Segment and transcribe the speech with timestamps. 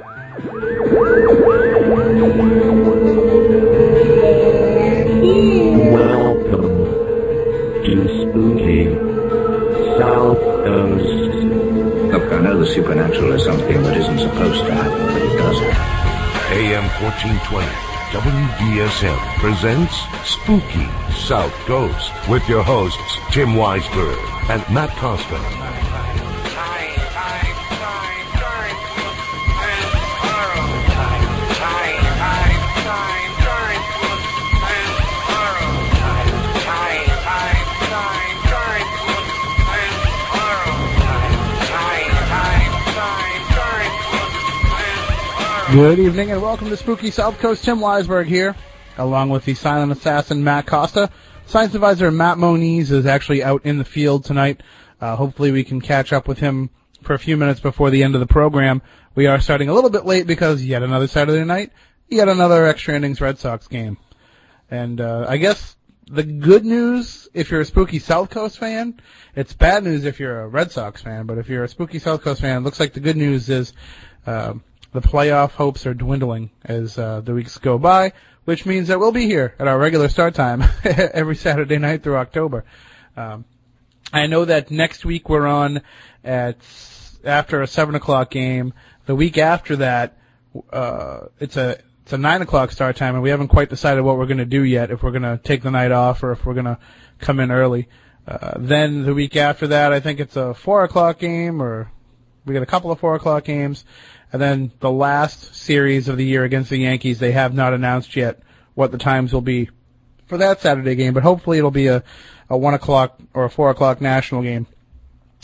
[0.00, 0.32] Welcome
[7.84, 8.84] to Spooky
[9.98, 11.04] South Coast.
[12.12, 15.60] Look, I know the supernatural is something that isn't supposed to happen, but it does.
[16.52, 17.66] AM 1420,
[18.16, 19.94] WBSM presents
[20.24, 24.16] Spooky South Coast with your hosts, Tim Weisberg
[24.48, 25.89] and Matt Costa.
[45.72, 47.64] Good evening and welcome to Spooky South Coast.
[47.64, 48.56] Tim Weisberg here,
[48.98, 51.10] along with the silent assassin Matt Costa.
[51.46, 54.64] Science advisor Matt Moniz is actually out in the field tonight.
[55.00, 56.70] Uh, hopefully we can catch up with him
[57.02, 58.82] for a few minutes before the end of the program.
[59.14, 61.70] We are starting a little bit late because yet another Saturday night,
[62.08, 63.96] yet another extra innings Red Sox game.
[64.72, 65.76] And uh, I guess
[66.10, 69.00] the good news, if you're a Spooky South Coast fan,
[69.36, 71.26] it's bad news if you're a Red Sox fan.
[71.26, 73.72] But if you're a Spooky South Coast fan, it looks like the good news is
[74.26, 74.54] uh,
[74.92, 78.12] the playoff hopes are dwindling as uh, the weeks go by,
[78.44, 82.16] which means that we'll be here at our regular start time every Saturday night through
[82.16, 82.64] October.
[83.16, 83.44] Um,
[84.12, 85.82] I know that next week we're on
[86.24, 86.56] at
[87.24, 88.72] after a seven o'clock game.
[89.06, 90.18] The week after that,
[90.72, 94.18] uh, it's a it's a nine o'clock start time, and we haven't quite decided what
[94.18, 94.90] we're going to do yet.
[94.90, 96.78] If we're going to take the night off or if we're going to
[97.18, 97.88] come in early.
[98.26, 101.90] Uh, then the week after that, I think it's a four o'clock game, or
[102.44, 103.84] we got a couple of four o'clock games,
[104.32, 107.18] and then the last series of the year against the Yankees.
[107.18, 108.40] They have not announced yet
[108.74, 109.70] what the times will be
[110.26, 112.04] for that Saturday game, but hopefully it'll be a
[112.50, 114.66] a one o'clock or a four o'clock national game.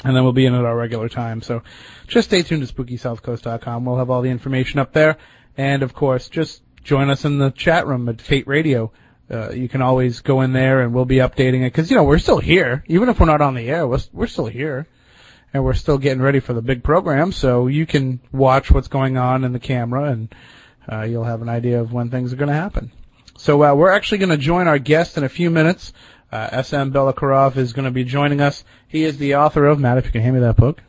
[0.04, 1.40] And then we'll be in at our regular time.
[1.40, 1.62] So
[2.06, 3.84] just stay tuned to SpookySouthCoast.com.
[3.84, 5.16] We'll have all the information up there.
[5.56, 8.92] And of course, just join us in the chat room at Fate Radio.
[9.30, 12.04] Uh, you can always go in there and we'll be updating it because, you know,
[12.04, 12.84] we're still here.
[12.88, 14.86] Even if we're not on the air, we're, we're still here.
[15.52, 17.32] And we're still getting ready for the big program.
[17.32, 20.34] So you can watch what's going on in the camera and,
[20.90, 22.92] uh, you'll have an idea of when things are going to happen.
[23.38, 25.92] So, uh, we're actually going to join our guest in a few minutes.
[26.32, 28.64] Uh, SM Belakarov is going to be joining us.
[28.88, 30.82] He is the author of, Matt, if you can hand me that book.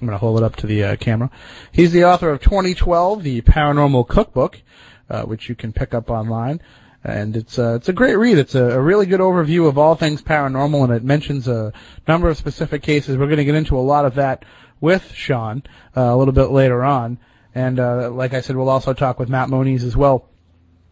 [0.00, 1.30] I'm going to hold it up to the uh, camera.
[1.70, 4.60] He's the author of 2012, the Paranormal Cookbook,
[5.08, 6.60] uh, which you can pick up online.
[7.06, 8.38] And it's uh, it's a great read.
[8.38, 11.70] It's a, a really good overview of all things paranormal, and it mentions a
[12.08, 13.18] number of specific cases.
[13.18, 14.46] We're going to get into a lot of that
[14.80, 15.62] with Sean
[15.94, 17.18] uh, a little bit later on.
[17.54, 20.28] And uh, like I said, we'll also talk with Matt Moniz as well.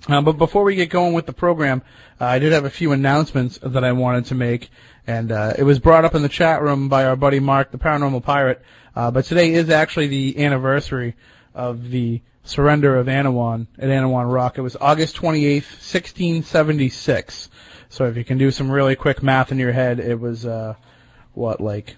[0.07, 1.81] Uh, but before we get going with the program,
[2.21, 4.69] uh, I did have a few announcements that I wanted to make,
[5.07, 7.79] and uh, it was brought up in the chat room by our buddy Mark, the
[7.79, 8.61] Paranormal Pirate.
[8.95, 11.15] But today is actually the anniversary
[11.55, 14.59] of the surrender of Anawan at Anawan Rock.
[14.59, 17.49] It was August 28th, 1676.
[17.89, 20.75] So if you can do some really quick math in your head, it was uh,
[21.35, 21.97] what like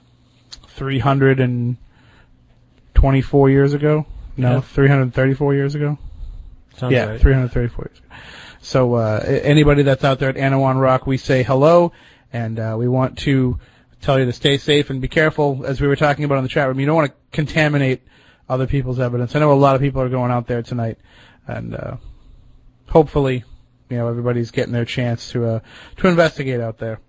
[0.68, 4.06] 324 years ago?
[4.36, 4.60] No, Yeah.
[4.60, 5.98] 334 years ago.
[6.76, 7.20] Sounds yeah, right.
[7.20, 7.98] 334 years.
[7.98, 8.08] Ago.
[8.60, 11.92] So uh, anybody that's out there at Anawan Rock, we say hello,
[12.32, 13.60] and uh, we want to
[14.00, 15.64] tell you to stay safe and be careful.
[15.64, 18.02] As we were talking about in the chat room, you don't want to contaminate
[18.48, 19.34] other people's evidence.
[19.34, 20.98] I know a lot of people are going out there tonight,
[21.46, 21.96] and uh,
[22.88, 23.44] hopefully,
[23.88, 25.60] you know, everybody's getting their chance to uh,
[25.98, 27.00] to investigate out there.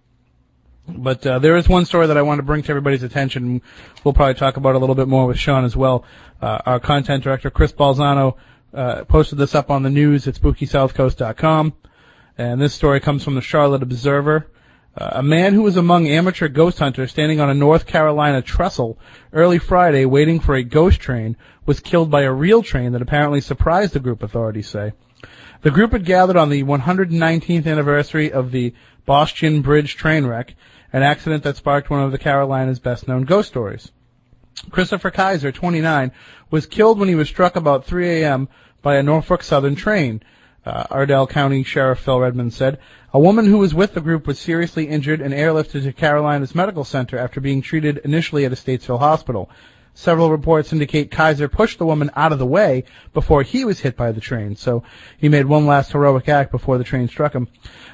[0.87, 3.61] But uh, there is one story that I want to bring to everybody's attention.
[4.03, 6.05] We'll probably talk about it a little bit more with Sean as well.
[6.41, 8.35] Uh, our content director, Chris Balzano,
[8.73, 11.73] uh, posted this up on the news at SpookySouthCoast.com.
[12.37, 14.47] And this story comes from the Charlotte Observer.
[14.97, 18.97] A man who was among amateur ghost hunters standing on a North Carolina trestle
[19.33, 21.35] early Friday waiting for a ghost train
[21.65, 24.93] was killed by a real train that apparently surprised the group, authorities say.
[25.63, 28.73] The group had gathered on the 119th anniversary of the
[29.05, 30.55] Bostian Bridge train wreck,
[30.93, 33.91] an accident that sparked one of the Carolinas' best known ghost stories.
[34.69, 36.13] Christopher Kaiser, 29,
[36.49, 38.47] was killed when he was struck about 3 a.m.
[38.81, 40.23] by a Norfolk Southern train.
[40.65, 42.79] Uh, Iredell County Sheriff Phil Redmond said,
[43.13, 46.83] a woman who was with the group was seriously injured and airlifted to Carolina's medical
[46.83, 49.49] center after being treated initially at a Statesville hospital.
[49.97, 52.83] Several reports indicate Kaiser pushed the woman out of the way
[53.13, 54.83] before he was hit by the train, so
[55.17, 57.47] he made one last heroic act before the train struck him.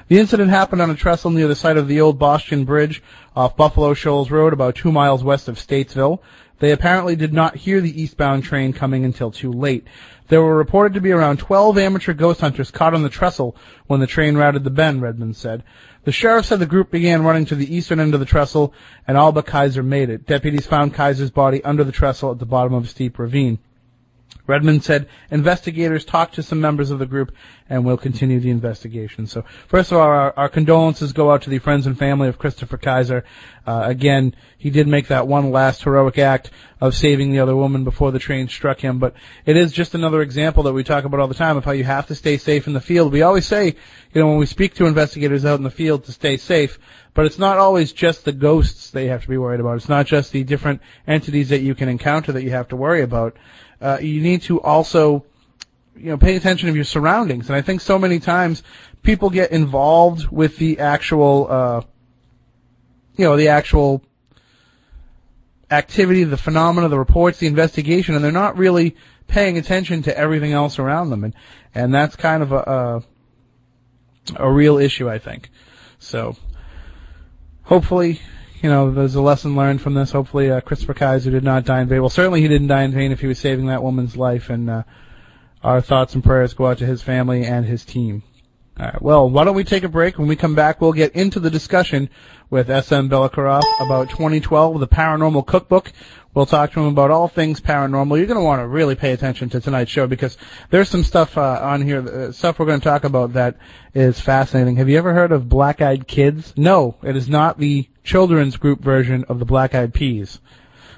[0.08, 3.00] The incident happened on a trestle near the site of the old Bostian Bridge
[3.36, 6.18] off Buffalo Shoals Road, about two miles west of Statesville.
[6.62, 9.84] They apparently did not hear the eastbound train coming until too late.
[10.28, 13.56] There were reported to be around 12 amateur ghost hunters caught on the trestle
[13.88, 15.64] when the train routed the bend, Redmond said.
[16.04, 18.72] The sheriff said the group began running to the eastern end of the trestle,
[19.08, 20.24] and all but Kaiser made it.
[20.24, 23.58] Deputies found Kaiser's body under the trestle at the bottom of a steep ravine.
[24.46, 27.32] Redmond said investigators talked to some members of the group
[27.68, 29.26] and will continue the investigation.
[29.26, 32.38] So first of all, our, our condolences go out to the friends and family of
[32.38, 33.24] Christopher Kaiser.
[33.66, 36.50] Uh, again, he did make that one last heroic act
[36.80, 39.14] of saving the other woman before the train struck him, but
[39.46, 41.84] it is just another example that we talk about all the time of how you
[41.84, 43.12] have to stay safe in the field.
[43.12, 46.12] We always say, you know, when we speak to investigators out in the field to
[46.12, 46.80] stay safe,
[47.14, 49.76] but it's not always just the ghosts you have to be worried about.
[49.76, 53.02] It's not just the different entities that you can encounter that you have to worry
[53.02, 53.36] about
[53.82, 55.24] uh, you need to also,
[55.96, 57.48] you know, pay attention to your surroundings.
[57.48, 58.62] And I think so many times
[59.02, 61.80] people get involved with the actual, uh,
[63.16, 64.02] you know, the actual
[65.70, 68.94] activity, the phenomena, the reports, the investigation, and they're not really
[69.26, 71.24] paying attention to everything else around them.
[71.24, 71.34] And,
[71.74, 73.02] and that's kind of a, a,
[74.36, 75.50] a real issue, I think.
[75.98, 76.36] So,
[77.62, 78.20] hopefully,
[78.62, 80.12] you know, there's a lesson learned from this.
[80.12, 82.00] Hopefully, uh, Christopher Kaiser did not die in vain.
[82.00, 84.70] Well, certainly he didn't die in vain if he was saving that woman's life, and
[84.70, 84.82] uh,
[85.64, 88.22] our thoughts and prayers go out to his family and his team.
[88.80, 90.18] All right, well, why don't we take a break?
[90.18, 92.08] When we come back, we'll get into the discussion
[92.48, 93.10] with S.M.
[93.10, 95.92] Belikoff about 2012, the Paranormal Cookbook.
[96.32, 98.16] We'll talk to him about all things paranormal.
[98.16, 100.38] You're going to want to really pay attention to tonight's show because
[100.70, 103.58] there's some stuff uh, on here, uh, stuff we're going to talk about that
[103.92, 104.76] is fascinating.
[104.76, 106.54] Have you ever heard of Black Eyed Kids?
[106.56, 110.40] No, it is not the children's group version of the Black Eyed Peas.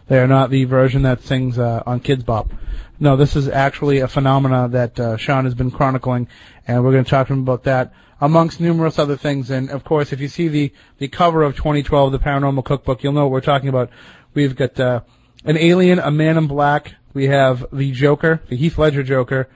[0.06, 2.52] They are not the version that sings uh, on Kidz Bop.
[3.00, 6.28] No, this is actually a phenomena that uh, Sean has been chronicling,
[6.66, 9.50] and we're going to talk to him about that amongst numerous other things.
[9.50, 13.12] And of course, if you see the the cover of 2012, the Paranormal Cookbook, you'll
[13.12, 13.90] know what we're talking about.
[14.34, 15.00] We've got uh,
[15.44, 16.94] an alien, a man in black.
[17.12, 19.48] We have the Joker, the Heath Ledger Joker,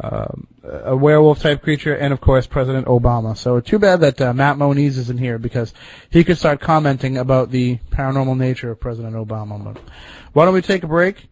[0.00, 3.36] um, a werewolf type creature, and of course President Obama.
[3.36, 5.72] So too bad that uh, Matt Moniz isn't here because
[6.10, 9.62] he could start commenting about the paranormal nature of President Obama.
[9.62, 9.80] But
[10.32, 11.28] why don't we take a break?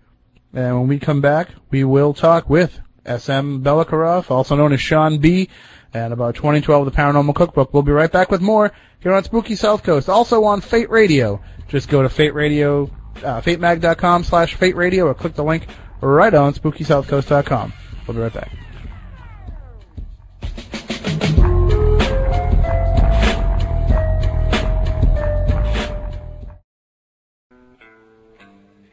[0.55, 3.63] And when we come back, we will talk with S.M.
[3.63, 5.49] Belikoff, also known as Sean B.,
[5.95, 7.75] and about 2012, the Paranormal Cookbook.
[7.75, 10.09] We'll be right back with more here on Spooky South Coast.
[10.09, 11.43] Also on Fate Radio.
[11.69, 12.85] Just go to Fate Radio,
[13.17, 15.67] uh, fatemag.com slash Fate Radio or click the link
[16.01, 17.75] right on SpookySouthCoast.com.
[18.07, 18.51] We'll be right back.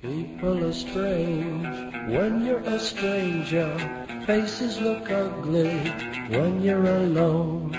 [0.02, 1.66] People are strange
[2.10, 3.76] when you're a stranger.
[4.28, 5.70] Faces look ugly
[6.30, 7.72] when you're alone.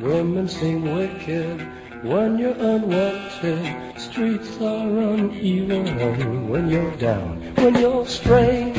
[0.00, 1.60] Women seem wicked
[2.04, 4.00] when you're unwanted.
[4.00, 7.54] Streets are uneven when you're down.
[7.56, 8.78] When you're strange,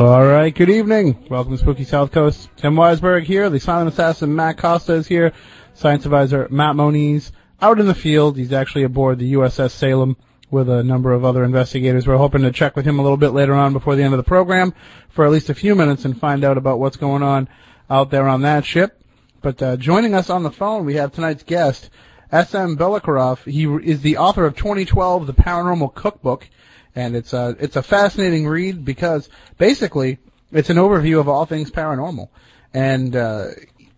[0.00, 1.26] All right, good evening.
[1.28, 2.48] Welcome to Spooky South Coast.
[2.56, 3.50] Tim Weisberg here.
[3.50, 5.34] The silent assassin Matt Costa is here.
[5.74, 8.38] Science advisor Matt Moniz out in the field.
[8.38, 10.16] He's actually aboard the USS Salem
[10.50, 12.06] with a number of other investigators.
[12.06, 14.16] We're hoping to check with him a little bit later on before the end of
[14.16, 14.72] the program
[15.10, 17.46] for at least a few minutes and find out about what's going on
[17.90, 19.02] out there on that ship.
[19.42, 21.90] But uh, joining us on the phone, we have tonight's guest,
[22.32, 22.78] S.M.
[22.78, 23.44] Belikoff.
[23.44, 26.48] He is the author of 2012, The Paranormal Cookbook,
[26.94, 29.28] and it's a it's a fascinating read because
[29.58, 30.18] basically
[30.52, 32.28] it's an overview of all things paranormal.
[32.72, 33.48] And uh,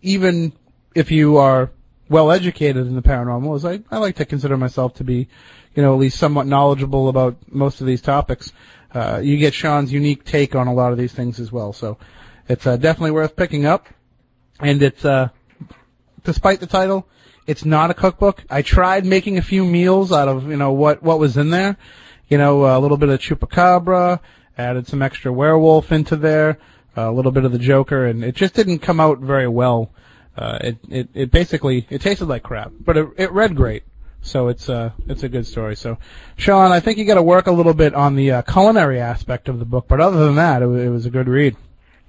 [0.01, 0.53] even
[0.95, 1.71] if you are
[2.09, 5.27] well educated in the paranormal, as I, I like to consider myself to be,
[5.75, 8.51] you know, at least somewhat knowledgeable about most of these topics,
[8.93, 11.73] uh, you get Sean's unique take on a lot of these things as well.
[11.73, 11.97] So
[12.47, 13.87] it's uh, definitely worth picking up.
[14.59, 15.29] And it's, uh,
[16.23, 17.07] despite the title,
[17.47, 18.43] it's not a cookbook.
[18.49, 21.77] I tried making a few meals out of, you know, what, what was in there.
[22.33, 24.19] You know, a little bit of chupacabra,
[24.57, 26.57] added some extra werewolf into there,
[26.95, 29.91] a little bit of the Joker, and it just didn't come out very well.
[30.35, 33.83] Uh, it, it, it basically, it tasted like crap, but it, it read great.
[34.23, 35.75] So it's, uh, it's a good story.
[35.75, 35.99] So,
[36.35, 39.59] Sean, I think you gotta work a little bit on the, uh, culinary aspect of
[39.59, 41.55] the book, but other than that, it, it was a good read.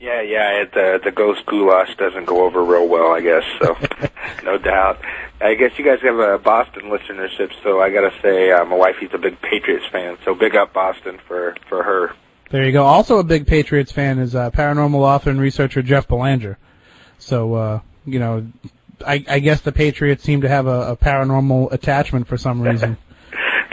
[0.04, 3.42] Yeah, yeah, it, the the ghost goulash doesn't go over real well, I guess.
[3.58, 3.74] So,
[4.44, 5.00] no doubt.
[5.40, 8.96] I guess you guys have a Boston listenership, so I gotta say, uh, my wife,
[9.00, 12.12] he's a big Patriots fan, so big up Boston for for her.
[12.50, 12.84] There you go.
[12.84, 16.58] Also a big Patriots fan is, uh, paranormal author and researcher Jeff Belanger.
[17.18, 18.46] So, uh, you know,
[19.06, 22.98] I, I guess the Patriots seem to have a, a paranormal attachment for some reason.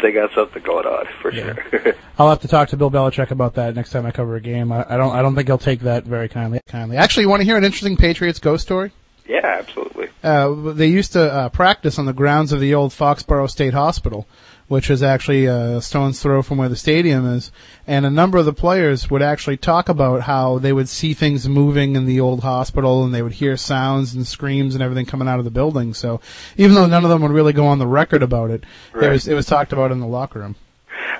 [0.01, 1.53] They got something going on for Yeah.
[1.69, 1.95] sure.
[2.19, 4.71] I'll have to talk to Bill Belichick about that next time I cover a game.
[4.71, 6.59] I, I don't I don't think he'll take that very kindly.
[6.67, 6.97] Kindly.
[6.97, 8.91] Actually, you want to hear an interesting Patriots ghost story?
[9.27, 10.09] yeah, absolutely.
[10.23, 14.27] Uh, they used to uh, practice on the grounds of the old Foxborough State Hospital,
[14.71, 17.51] which is actually a stone's throw from where the stadium is.
[17.85, 21.49] And a number of the players would actually talk about how they would see things
[21.49, 25.27] moving in the old hospital and they would hear sounds and screams and everything coming
[25.27, 25.93] out of the building.
[25.93, 26.21] So
[26.55, 28.63] even though none of them would really go on the record about it,
[28.95, 30.55] it was it was talked about in the locker room.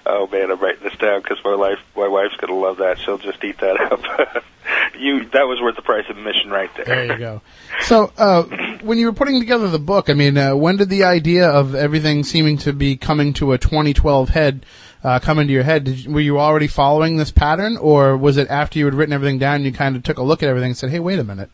[0.06, 3.00] Oh man, I'm writing this down because my wife, my wife's gonna love that.
[3.00, 4.44] She'll just eat that up.
[5.00, 6.86] you, that was worth the price of admission right there.
[6.86, 7.42] There you go.
[7.82, 8.44] So, uh,
[8.82, 11.76] when you were putting together the book, I mean, uh, when did the idea of
[11.76, 14.66] everything seeming to be coming to a 2012 head
[15.04, 15.88] uh, come into your head?
[15.88, 19.40] You, were you already following this pattern, or was it after you had written everything
[19.40, 21.50] down, you kind of took a look at everything and said, "Hey, wait a minute."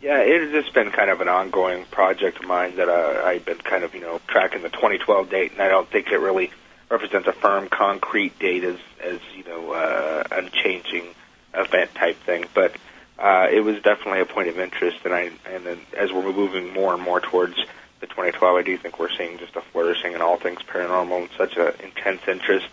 [0.00, 3.44] Yeah, it has just been kind of an ongoing project of mine that uh, I've
[3.44, 6.50] been kind of, you know, tracking the 2012 date, and I don't think it really
[6.90, 11.04] represents a firm, concrete date as, as you know, uh, unchanging
[11.54, 12.44] event type thing.
[12.54, 12.74] But
[13.18, 16.72] uh, it was definitely a point of interest, and I, and then as we're moving
[16.72, 17.56] more and more towards
[18.00, 21.30] the 2012, I do think we're seeing just a flourishing in all things paranormal and
[21.36, 22.68] such an intense interest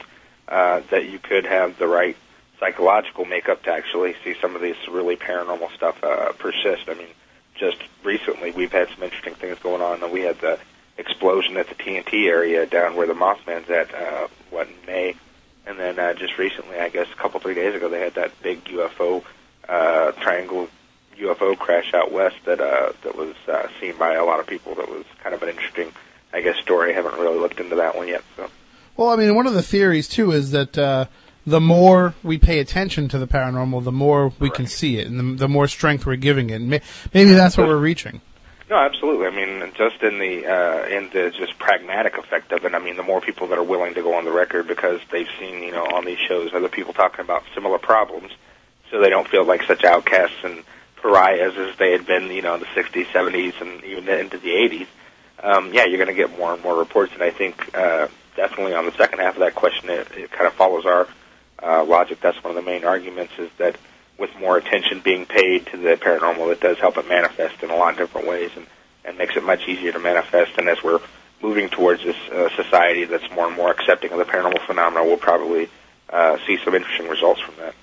[0.47, 2.15] uh, that you could have the right
[2.59, 6.87] psychological makeup to actually see some of this really paranormal stuff uh, persist.
[6.87, 7.07] I mean,
[7.55, 10.01] just recently we've had some interesting things going on.
[10.01, 10.59] And we had the
[10.97, 15.15] explosion at the TNT area down where the Mothman's at, uh, what, in May.
[15.65, 18.31] And then uh, just recently, I guess a couple, three days ago, they had that
[18.41, 19.23] big UFO,
[19.67, 20.69] uh, triangle
[21.19, 24.75] UFO crash out west that uh, that was uh, seen by a lot of people.
[24.75, 25.91] That was kind of an interesting,
[26.33, 26.91] I guess, story.
[26.91, 28.23] I haven't really looked into that one yet.
[28.35, 28.49] So.
[28.95, 31.05] Well, I mean, one of the theories too is that uh,
[31.45, 35.19] the more we pay attention to the paranormal, the more we can see it, and
[35.19, 36.59] the, the more strength we're giving it.
[37.13, 38.21] Maybe that's what we're reaching.
[38.69, 39.27] No, absolutely.
[39.27, 42.75] I mean, just in the uh, in the just pragmatic effect of it.
[42.75, 45.29] I mean, the more people that are willing to go on the record because they've
[45.39, 48.31] seen, you know, on these shows other people talking about similar problems,
[48.91, 50.63] so they don't feel like such outcasts and
[51.01, 54.49] pariahs as they had been, you know, in the 60s, 70s, and even into the
[54.49, 54.87] 80s.
[55.41, 58.73] Um, yeah, you're going to get more and more reports, and I think uh, definitely
[58.73, 61.07] on the second half of that question, it, it kind of follows our
[61.63, 62.19] uh, logic.
[62.19, 63.77] That's one of the main arguments is that
[64.17, 67.75] with more attention being paid to the paranormal, it does help it manifest in a
[67.75, 68.65] lot of different ways and,
[69.05, 70.57] and makes it much easier to manifest.
[70.57, 70.99] And as we're
[71.41, 75.17] moving towards this uh, society that's more and more accepting of the paranormal phenomena, we'll
[75.17, 75.69] probably
[76.09, 77.75] uh, see some interesting results from that.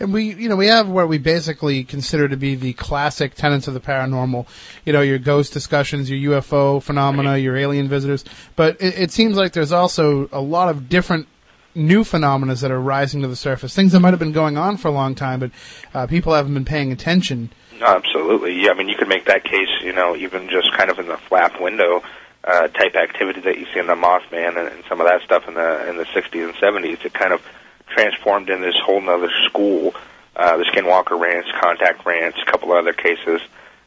[0.00, 3.68] And we, you know, we have what we basically consider to be the classic tenets
[3.68, 4.46] of the paranormal.
[4.84, 8.24] You know, your ghost discussions, your UFO phenomena, your alien visitors.
[8.56, 11.28] But it, it seems like there's also a lot of different
[11.74, 13.74] new phenomena that are rising to the surface.
[13.74, 15.50] Things that might have been going on for a long time, but
[15.92, 17.50] uh, people haven't been paying attention.
[17.80, 18.62] Absolutely.
[18.62, 21.06] Yeah, I mean, you could make that case, you know, even just kind of in
[21.06, 22.02] the flap window
[22.44, 25.48] uh, type activity that you see in the Mothman and, and some of that stuff
[25.48, 27.04] in the in the 60s and 70s.
[27.04, 27.42] It kind of
[27.88, 29.94] transformed in this whole other school,
[30.36, 33.40] uh, the Skinwalker Ranch, Contact Ranch, a couple other cases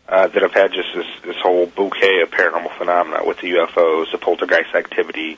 [0.09, 4.11] uh, that have had just this, this whole bouquet of paranormal phenomena with the UFOs,
[4.11, 5.37] the poltergeist activity, uh,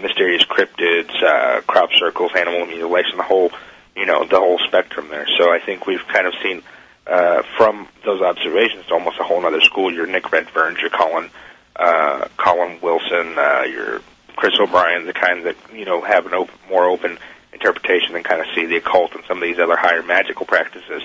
[0.00, 3.50] mysterious cryptids, uh, crop circles, animal mutilation, the whole,
[3.96, 5.26] you know, the whole spectrum there.
[5.38, 6.62] So I think we've kind of seen
[7.06, 9.92] uh, from those observations almost a whole other school.
[9.92, 11.30] Your Nick Redferns, your Colin,
[11.76, 14.00] uh, Colin Wilson, uh, your
[14.36, 17.18] Chris O'Brien, the kind that you know have an open, more open
[17.52, 21.02] interpretation and kind of see the occult and some of these other higher magical practices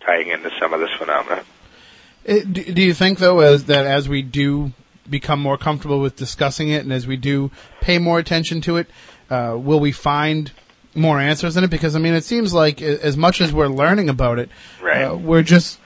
[0.00, 1.42] tying into some of this phenomena.
[2.24, 4.72] Do, do you think though, as that as we do
[5.10, 7.50] become more comfortable with discussing it, and as we do
[7.80, 8.86] pay more attention to it,
[9.30, 10.52] uh, will we find
[10.94, 11.70] more answers in it?
[11.70, 14.48] Because I mean, it seems like as much as we're learning about it,
[14.80, 15.02] Right.
[15.04, 15.78] uh, we're just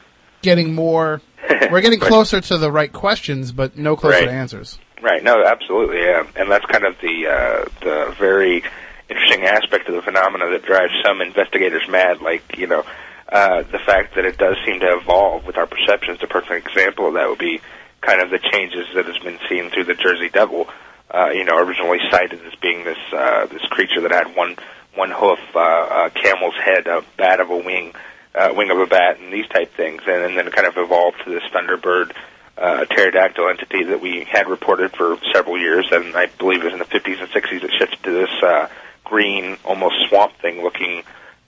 [0.43, 1.21] getting more.
[1.71, 4.25] we're getting closer to the right questions, but no closer Right.
[4.27, 4.79] to answers.
[5.03, 5.23] Right.
[5.23, 5.99] No, absolutely.
[6.01, 8.63] Yeah, and that's kind of the uh, the very
[9.11, 12.23] interesting aspect of the phenomena that drives some investigators mad.
[12.23, 12.85] Like you know,
[13.31, 16.21] uh, the fact that it does seem to evolve with our perceptions.
[16.21, 17.61] The perfect example of that would be
[18.05, 20.69] kind of the changes that has been seen through the Jersey Devil.
[21.11, 24.57] Uh, you know, originally cited as being this uh, this creature that had one
[24.95, 27.95] one hoof, uh, a camel's head, a bat of a wing,
[28.35, 31.17] uh, wing of a bat, and these type things, and, and then kind of evolved
[31.25, 32.13] to this thunderbird
[32.57, 36.73] uh, pterodactyl entity that we had reported for several years, and I believe it was
[36.73, 38.69] in the 50s and 60s it shifted to this uh,
[39.05, 41.03] green, almost swamp thing looking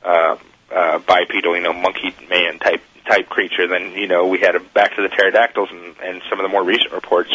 [0.05, 0.37] uh,
[0.75, 3.67] uh, bipedal, you know, monkey man type type creature.
[3.67, 6.49] Then you know we had a back to the pterodactyls, and, and some of the
[6.49, 7.31] more recent reports,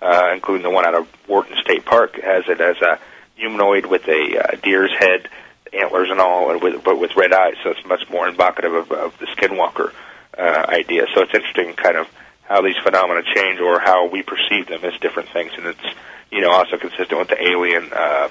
[0.00, 2.98] uh, including the one out of Wharton State Park, has it as a
[3.36, 5.28] humanoid with a uh, deer's head,
[5.72, 7.54] antlers and all, and with, but with red eyes.
[7.62, 9.92] So it's much more evocative of, of the skinwalker
[10.36, 11.06] uh, idea.
[11.14, 12.08] So it's interesting, kind of
[12.42, 15.94] how these phenomena change or how we perceive them as different things, and it's
[16.30, 18.28] you know also consistent with the alien, uh,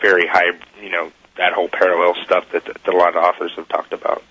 [0.00, 3.68] very high, you know, that whole parallel stuff that, that a lot of authors have
[3.68, 4.22] talked about.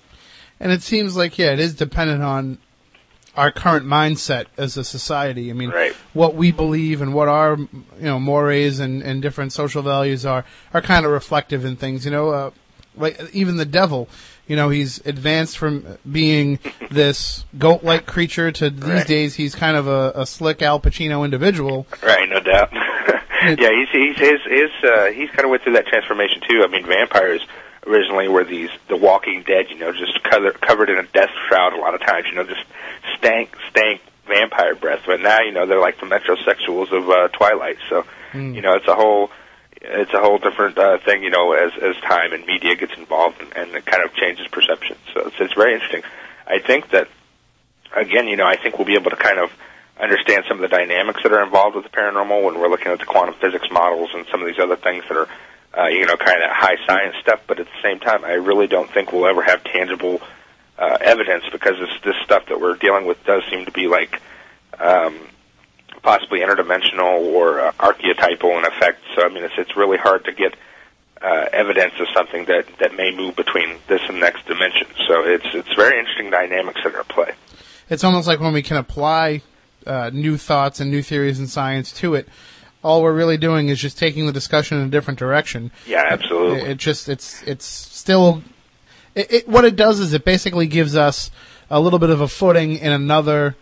[0.60, 2.58] And it seems like yeah, it is dependent on
[3.36, 5.50] our current mindset as a society.
[5.50, 5.92] I mean, Right.
[6.12, 7.68] what we believe and what our you
[8.00, 12.04] know mores and, and different social values are are kind of reflective in things.
[12.04, 12.50] You know, uh,
[12.96, 14.08] like even the devil.
[14.48, 16.58] You know, he's advanced from being
[16.90, 19.06] this goat-like creature to these Right.
[19.06, 21.86] days he's kind of a, a slick Al Pacino individual.
[22.02, 22.70] Right, no doubt.
[23.42, 26.64] yeah, he's he's his his uh, he's kind of went through that transformation too.
[26.64, 27.42] I mean, vampires
[27.88, 31.72] originally were these the Walking Dead, you know, just covered covered in a death shroud
[31.72, 32.64] a lot of times, you know, just
[33.18, 35.02] stank stank vampire breath.
[35.06, 37.78] But now, you know, they're like the metrosexuals of uh, Twilight.
[37.88, 38.04] So,
[38.34, 38.54] Mm.
[38.54, 39.30] you know, it's a whole
[39.80, 43.40] it's a whole different uh, thing, you know, as as time and media gets involved
[43.40, 44.96] and, and it kind of changes perception.
[45.14, 46.02] So it's, it's very interesting.
[46.46, 47.08] I think that
[47.96, 49.50] again, you know, I think we'll be able to kind of
[49.98, 52.98] understand some of the dynamics that are involved with the paranormal when we're looking at
[52.98, 55.28] the quantum physics models and some of these other things that are,
[55.78, 57.40] uh, you know, kind of high science stuff.
[57.46, 60.20] But at the same time, I really don't think we'll ever have tangible
[60.78, 64.20] uh, evidence because this this stuff that we're dealing with does seem to be like
[64.78, 65.18] um,
[66.02, 69.00] possibly interdimensional or uh, archetypal in effect.
[69.16, 70.56] So I mean, it's it's really hard to get
[71.22, 74.88] uh, evidence of something that that may move between this and next dimension.
[75.06, 77.32] So it's it's very interesting dynamics that are at play.
[77.88, 79.42] It's almost like when we can apply
[79.86, 82.28] uh, new thoughts and new theories in science to it.
[82.84, 85.70] All we're really doing is just taking the discussion in a different direction.
[85.86, 86.60] Yeah, absolutely.
[86.60, 88.42] It, it just it's it's still
[89.14, 91.30] it, it, what it does is it basically gives us
[91.70, 93.56] a little bit of a footing in another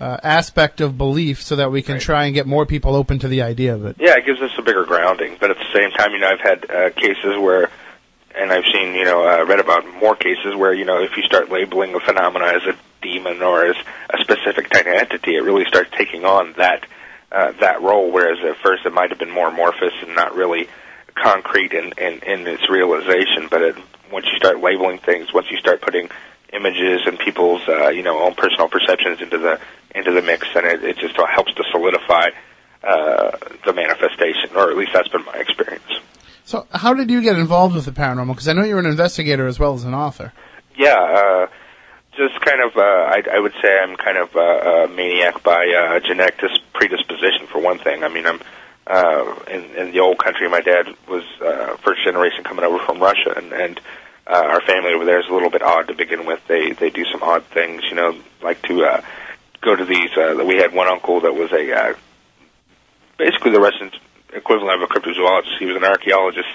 [0.00, 2.02] uh, aspect of belief, so that we can Right.
[2.02, 3.96] try and get more people open to the idea of it.
[3.98, 5.36] Yeah, it gives us a bigger grounding.
[5.38, 7.68] But at the same time, you know, I've had uh, cases where,
[8.34, 11.22] and I've seen, you know, uh, read about more cases where, you know, if you
[11.24, 13.76] start labeling a phenomena as a demon or as
[14.08, 16.86] a specific type of entity, it really starts taking on that
[17.32, 18.10] uh, that role.
[18.10, 20.68] Whereas at first it might have been more amorphous and not really
[21.14, 23.48] concrete in in, in its realization.
[23.50, 23.76] But it,
[24.12, 26.08] once you start labeling things, once you start putting
[26.52, 29.60] images and people's uh, you know own personal perceptions into the
[29.94, 32.28] into the mix, and it, it just helps to solidify
[32.82, 36.00] uh, the manifestation, or at least that's been my experience.
[36.44, 38.28] So, how did you get involved with the paranormal?
[38.28, 40.32] Because I know you're an investigator as well as an author.
[40.76, 41.46] Yeah, uh,
[42.16, 45.66] just kind of, uh, I, I would say I'm kind of uh, a maniac by
[45.66, 48.02] uh, genetic dis- predisposition, for one thing.
[48.02, 48.40] I mean, I'm
[48.86, 50.48] uh, in, in the old country.
[50.48, 53.80] My dad was uh, first generation coming over from Russia, and, and
[54.26, 56.40] uh, our family over there is a little bit odd to begin with.
[56.48, 59.02] They they do some odd things, you know, like to uh,
[59.60, 60.10] go to these.
[60.16, 61.94] Uh, we had one uncle that was a uh,
[63.16, 63.90] basically the Russian
[64.32, 65.58] equivalent of a cryptozoologist.
[65.58, 66.48] He was an archaeologist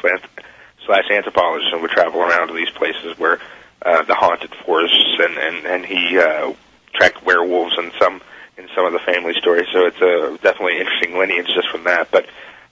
[0.86, 3.40] slash anthropologist and would travel around to these places where
[3.86, 6.54] uh, the haunted forests and and and he uh,
[6.94, 8.22] tracked werewolves and some
[8.58, 9.68] in some of the family stories.
[9.72, 12.10] So it's a definitely interesting lineage just from that.
[12.12, 12.26] But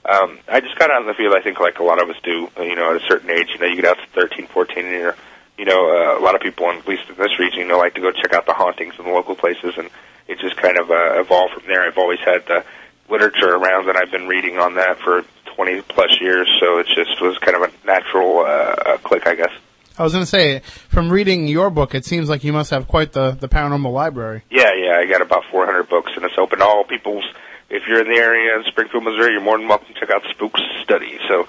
[0.06, 1.34] um, I just got out in the field.
[1.38, 2.50] I think like a lot of us do.
[2.58, 4.88] You know, at a certain age, you know, you get out to 13, 14, and
[4.94, 5.16] you're
[5.58, 7.94] you know, uh, a lot of people, at least in this region, you know, like
[7.96, 9.90] to go check out the hauntings in the local places, and
[10.28, 11.86] it just kind of uh, evolved from there.
[11.86, 12.66] I've always had the
[13.10, 15.24] literature around, and I've been reading on that for
[15.56, 19.36] 20 plus years, so it just was kind of a natural uh, uh, click, I
[19.36, 19.52] guess.
[19.98, 22.88] I was going to say, from reading your book, it seems like you must have
[22.88, 24.44] quite the, the paranormal library.
[24.50, 27.24] Yeah, yeah, I got about 400 books, and it's open to all people's.
[27.70, 30.24] If you're in the area in Springfield, Missouri, you're more than welcome to check out
[30.32, 31.20] Spooks Study.
[31.28, 31.48] So,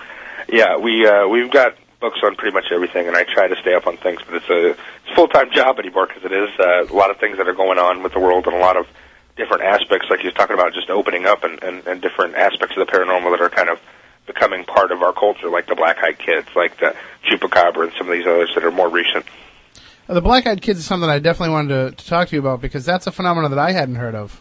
[0.49, 3.75] yeah, we uh, we've got books on pretty much everything, and I try to stay
[3.75, 4.21] up on things.
[4.27, 7.11] But it's a, it's a full time job anymore because it is uh, a lot
[7.11, 8.87] of things that are going on with the world, and a lot of
[9.37, 12.87] different aspects, like was talking about, just opening up, and, and, and different aspects of
[12.87, 13.81] the paranormal that are kind of
[14.27, 16.95] becoming part of our culture, like the Black Eyed Kids, like the
[17.29, 19.25] Chupacabra, and some of these others that are more recent.
[20.07, 22.61] The Black Eyed Kids is something I definitely wanted to, to talk to you about
[22.61, 24.41] because that's a phenomenon that I hadn't heard of.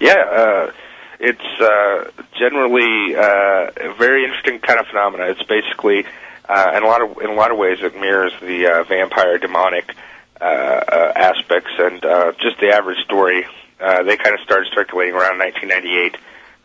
[0.00, 0.72] Yeah, uh,
[1.18, 5.24] it's uh, generally uh, a very interesting kind of phenomena.
[5.30, 6.04] It's basically,
[6.48, 9.38] uh, in a lot of in a lot of ways, it mirrors the uh, vampire
[9.38, 9.94] demonic
[10.40, 13.46] uh, uh, aspects, and uh, just the average story.
[13.80, 16.16] Uh, they kind of started circulating around 1998.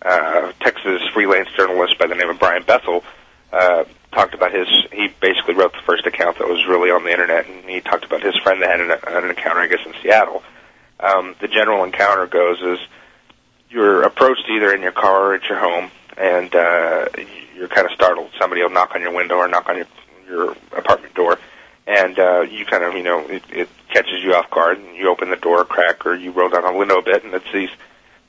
[0.02, 3.04] Uh, Texas freelance journalist by the name of Brian Bethel
[3.54, 4.68] uh, talked about his.
[4.92, 8.06] He basically wrote the first account that was really on the internet, and he talked
[8.06, 10.42] about his friend that had an, an encounter, I guess, in Seattle.
[11.00, 12.80] Um, the general encounter goes is
[13.70, 17.08] you're approached either in your car or at your home, and uh,
[17.56, 18.32] you're kind of startled.
[18.40, 19.88] Somebody will knock on your window or knock on your
[20.28, 21.38] your apartment door,
[21.86, 25.10] and uh, you kind of you know it, it catches you off guard, and you
[25.10, 27.52] open the door a crack or you roll down the window a bit, and it's
[27.54, 27.70] these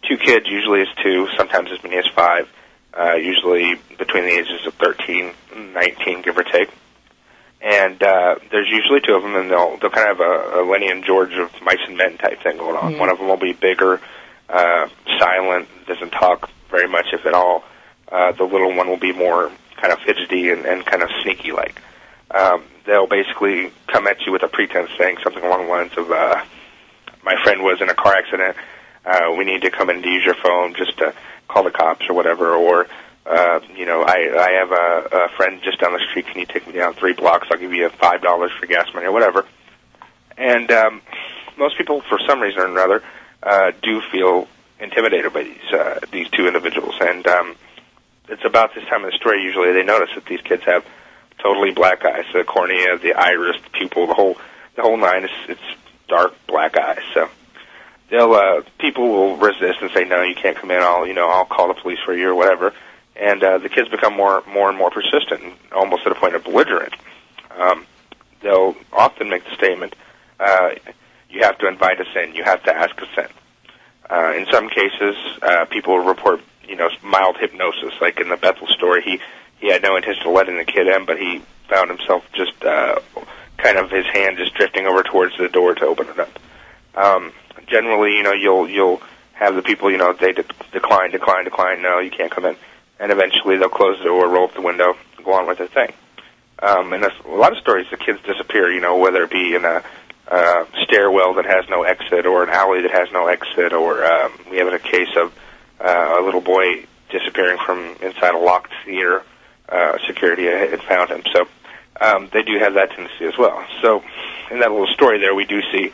[0.09, 2.49] two kids, usually as two, sometimes as many as five,
[2.99, 6.69] uh, usually between the ages of 13 and 19, give or take.
[7.61, 10.63] And uh, there's usually two of them, and they'll they'll kind of have a, a
[10.69, 12.99] Lenny and George of mice and men type thing going on.
[12.99, 14.01] One of them will be bigger,
[14.49, 14.89] uh,
[15.19, 17.63] silent, doesn't talk very much, if at all.
[18.11, 21.53] Uh, the little one will be more kind of fidgety and, and kind of sneaky
[21.53, 21.81] like.
[22.33, 26.11] Um, they'll basically come at you with a pretense saying something along the lines of,
[26.11, 26.43] uh,
[27.23, 28.57] "My friend was in a car accident.
[29.05, 31.15] Uh, we need to come to use your phone just to
[31.49, 32.87] call the cops or whatever." Or,
[33.27, 36.27] uh, you know, I I have a, a friend just down the street.
[36.27, 37.49] Can you take me down three blocks?
[37.51, 39.47] I'll give you five dollars for gas money or whatever.
[40.37, 41.03] And um,
[41.57, 43.03] most people, for some reason or another,
[43.43, 44.49] uh, do feel
[44.81, 47.57] intimidated by these uh, these two individuals, and um,
[48.29, 49.43] it's about this time of the story.
[49.43, 50.85] Usually, they notice that these kids have
[51.39, 54.37] totally black eyes, the cornea, the iris, the pupil, the whole
[54.77, 55.25] the whole nine.
[55.25, 57.03] It's, it's dark black eyes.
[57.15, 57.29] So
[58.13, 60.81] they'll uh, people will resist and say, no, you can't come in.
[60.81, 62.73] I'll you know I'll call the police for you or whatever.
[63.17, 66.45] And uh, the kids become more more and more persistent, almost to the point of
[66.45, 66.95] belligerent.
[67.59, 67.87] Um,
[68.43, 69.97] they'll often make the statement,
[70.39, 70.71] uh,
[71.29, 72.35] "You have to invite us in.
[72.35, 73.29] You have to ask us in."
[74.09, 77.95] Uh, in some cases, uh, people report, you know, mild hypnosis.
[78.01, 79.21] Like in the Bethel story, he
[79.59, 82.99] he had no intention of letting the kid in, but he found himself just uh,
[83.59, 86.39] kind of his hand just drifting over towards the door to open it up.
[86.95, 87.33] Um,
[87.67, 91.83] generally, you know, you'll you'll have the people, you know, they de- decline, decline, decline.
[91.83, 92.57] No, you can't come in,
[93.01, 95.93] and eventually they'll close the door, roll up the window, go on with their thing.
[96.61, 98.71] Um, and that's, a lot of stories, the kids disappear.
[98.71, 99.83] You know, whether it be in a
[100.31, 104.33] uh, stairwell that has no exit, or an alley that has no exit, or um,
[104.51, 105.33] we have a case of
[105.81, 109.23] uh, a little boy disappearing from inside a locked theater.
[109.69, 111.47] Uh, security had found him, so
[112.01, 113.65] um, they do have that tendency as well.
[113.81, 114.03] So,
[114.51, 115.93] in that little story there, we do see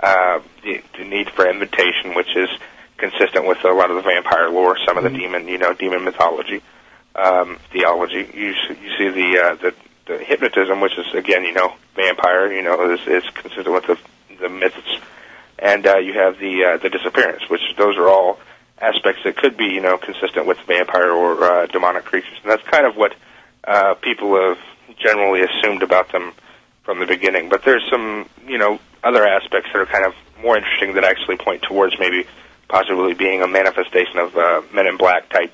[0.00, 2.48] uh, the, the need for invitation, which is
[2.96, 6.04] consistent with a lot of the vampire lore, some of the demon, you know, demon
[6.04, 6.62] mythology,
[7.14, 8.28] um, theology.
[8.34, 9.74] You you see the uh, the
[10.06, 13.98] the hypnotism, which is again, you know, vampire, you know, is, is consistent with the
[14.40, 14.98] the myths,
[15.58, 18.38] and uh, you have the uh, the disappearance, which those are all
[18.80, 22.62] aspects that could be, you know, consistent with vampire or uh, demonic creatures, and that's
[22.68, 23.14] kind of what
[23.64, 24.58] uh, people have
[24.96, 26.32] generally assumed about them
[26.84, 27.48] from the beginning.
[27.48, 31.36] But there's some, you know, other aspects that are kind of more interesting that actually
[31.36, 32.26] point towards maybe
[32.68, 35.52] possibly being a manifestation of uh, Men in Black type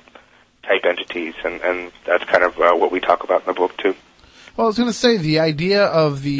[0.63, 3.75] type entities, and and that's kind of uh, what we talk about in the book
[3.77, 3.95] too.
[4.57, 6.39] Well, I was going to say the idea of the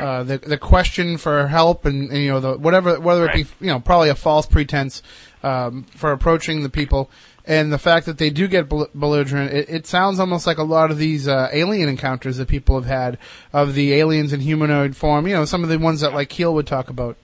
[0.00, 3.46] uh, the the question for help and, and you know the whatever whether it be
[3.60, 5.02] you know probably a false pretense
[5.42, 7.10] um, for approaching the people
[7.44, 9.52] and the fact that they do get bel- belligerent.
[9.52, 12.88] It, it sounds almost like a lot of these uh, alien encounters that people have
[12.88, 13.18] had
[13.52, 15.26] of the aliens in humanoid form.
[15.26, 17.16] You know, some of the ones that like Keel would talk about.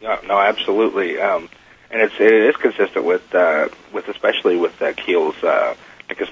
[0.00, 1.48] No, no, absolutely, um,
[1.90, 5.74] and it's it is consistent with uh, with especially with uh, Keel's uh,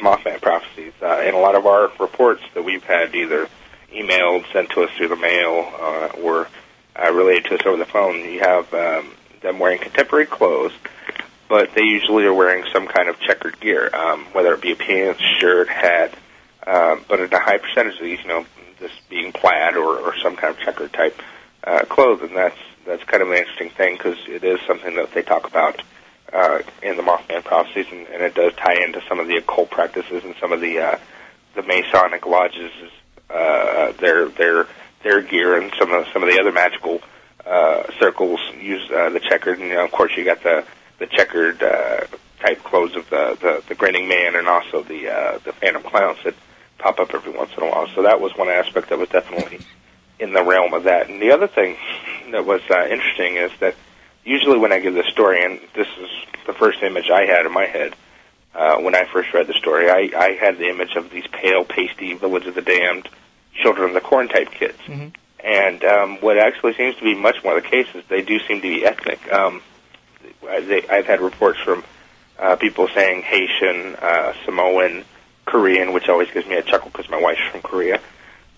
[0.02, 0.92] Mothman prophecies.
[1.00, 3.48] Uh, in a lot of our reports that we've had either
[3.92, 6.48] emailed, sent to us through the mail, uh, or
[6.96, 10.72] uh, relayed to us over the phone, you have um, them wearing contemporary clothes,
[11.52, 14.74] but they usually are wearing some kind of checkered gear, um, whether it be a
[14.74, 16.14] pants, shirt, hat.
[16.66, 18.46] Um, but in a high percentage of these, you know,
[18.80, 21.20] this being plaid or, or some kind of checkered type
[21.62, 25.20] uh, clothing, that's that's kind of an interesting thing because it is something that they
[25.20, 25.82] talk about
[26.32, 29.70] uh, in the Mothman prophecies, and, and it does tie into some of the occult
[29.70, 30.98] practices and some of the uh,
[31.54, 32.72] the Masonic lodges,
[33.28, 34.66] uh, their their
[35.02, 37.02] their gear, and some of some of the other magical
[37.44, 39.58] uh, circles use uh, the checkered.
[39.58, 40.64] And you know, of course, you got the
[40.98, 42.06] the checkered uh,
[42.40, 46.18] type clothes of the, the the grinning man, and also the uh, the phantom clowns
[46.24, 46.34] that
[46.78, 47.88] pop up every once in a while.
[47.94, 49.60] So that was one aspect that was definitely
[50.18, 51.08] in the realm of that.
[51.08, 51.76] And the other thing
[52.32, 53.74] that was uh, interesting is that
[54.24, 56.10] usually when I give this story, and this is
[56.46, 57.94] the first image I had in my head
[58.54, 61.64] uh, when I first read the story, I, I had the image of these pale,
[61.64, 63.08] pasty Village of the Damned,
[63.62, 64.78] Children of the Corn type kids.
[65.42, 68.60] And um, what actually seems to be much more the case is they do seem
[68.60, 69.32] to be ethnic.
[69.32, 69.62] Um,
[70.60, 71.84] they, I've had reports from
[72.38, 75.04] uh, people saying Haitian, uh, Samoan,
[75.44, 78.00] Korean, which always gives me a chuckle because my wife's from Korea.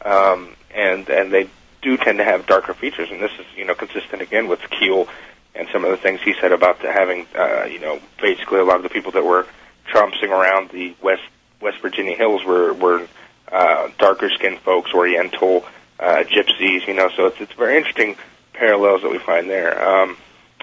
[0.04, 1.48] Um, and and they
[1.82, 5.08] do tend to have darker features, and this is you know consistent again with Keel
[5.54, 8.64] and some of the things he said about the having uh, you know basically a
[8.64, 9.46] lot of the people that were
[9.86, 11.22] trouncing around the West
[11.60, 13.06] West Virginia hills were were
[13.50, 15.64] uh, darker skinned folks, Oriental,
[16.00, 17.10] uh, Gypsies, you know.
[17.16, 18.16] So it's it's very interesting
[18.52, 19.82] parallels that we find there.
[19.88, 20.16] Um,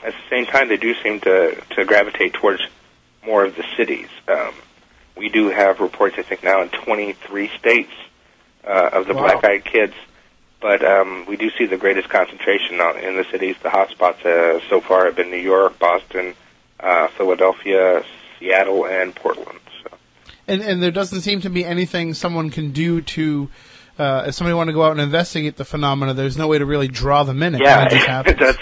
[0.03, 2.61] at the same time, they do seem to to gravitate towards
[3.25, 4.07] more of the cities.
[4.27, 4.53] Um,
[5.15, 7.91] we do have reports, I think, now in 23 states
[8.65, 9.23] uh, of the Wow.
[9.23, 9.93] black-eyed kids,
[10.59, 13.55] but um, we do see the greatest concentration in the cities.
[13.61, 16.33] The hotspots uh, so far have been New York, Boston,
[16.79, 18.03] uh, Philadelphia,
[18.39, 19.59] Seattle, and Portland.
[19.83, 19.97] So.
[20.47, 23.49] And and there doesn't seem to be anything someone can do to.
[23.99, 26.65] Uh, if somebody want to go out and investigate the phenomena, there's no way to
[26.65, 27.53] really draw them in.
[27.53, 28.39] It yeah, kinda just happens.
[28.39, 28.57] that's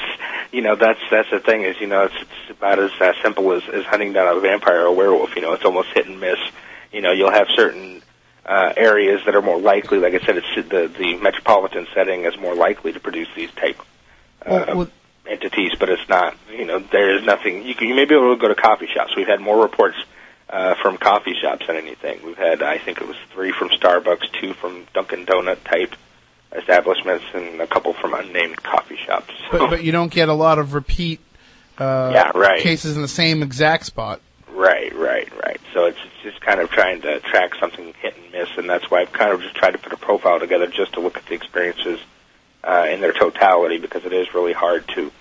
[0.52, 3.52] you know that's that's the thing is you know it's, it's about as uh, simple
[3.54, 5.36] as, as hunting down a vampire or a werewolf.
[5.36, 6.40] You know, it's almost hit and miss.
[6.92, 8.02] You know, you'll have certain
[8.46, 10.00] uh, areas that are more likely.
[10.00, 13.80] Like I said, it's the the metropolitan setting is more likely to produce these type
[14.46, 14.92] uh, Well, with-
[15.28, 16.36] entities, but it's not.
[16.52, 17.66] You know, there is nothing.
[17.66, 19.16] You can you may be able to go to coffee shops.
[19.16, 19.98] We've had more reports
[20.50, 22.26] uh, from coffee shops than anything.
[22.26, 25.94] We've had, I think it was three from Starbucks, two from Dunkin' Donut type
[26.56, 29.34] establishments, and a couple from unnamed coffee shops.
[29.52, 31.20] but, but you don't get a lot of repeat
[31.78, 32.60] uh, Yeah, right.
[32.60, 34.22] cases in the same exact spot.
[34.52, 35.60] Right, right, right.
[35.74, 38.90] So it's it's just kind of trying to track something hit and miss, and that's
[38.92, 41.26] why I've kind of just tried to put a profile together just to look at
[41.28, 42.00] the experiences
[42.64, 45.12] uh, in their totality because it is really hard to,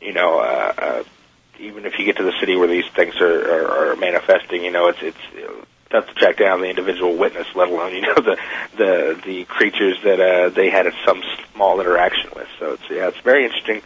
[0.00, 1.04] you know, uh, uh,
[1.58, 4.70] even if you get to the city where these things are, are, are manifesting, you
[4.70, 5.18] know, it's it's
[5.92, 8.36] tough to track down the individual witness, let alone you know the
[8.76, 11.22] the the creatures that uh, they had some
[11.54, 12.48] small interaction with.
[12.58, 13.82] So it's yeah, it's very interesting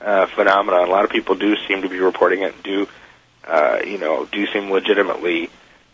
[0.00, 0.88] uh, phenomenon.
[0.88, 2.62] A lot of people do seem to be reporting it.
[2.62, 2.88] Do
[3.46, 4.26] uh, you know?
[4.26, 5.48] Do seem legitimately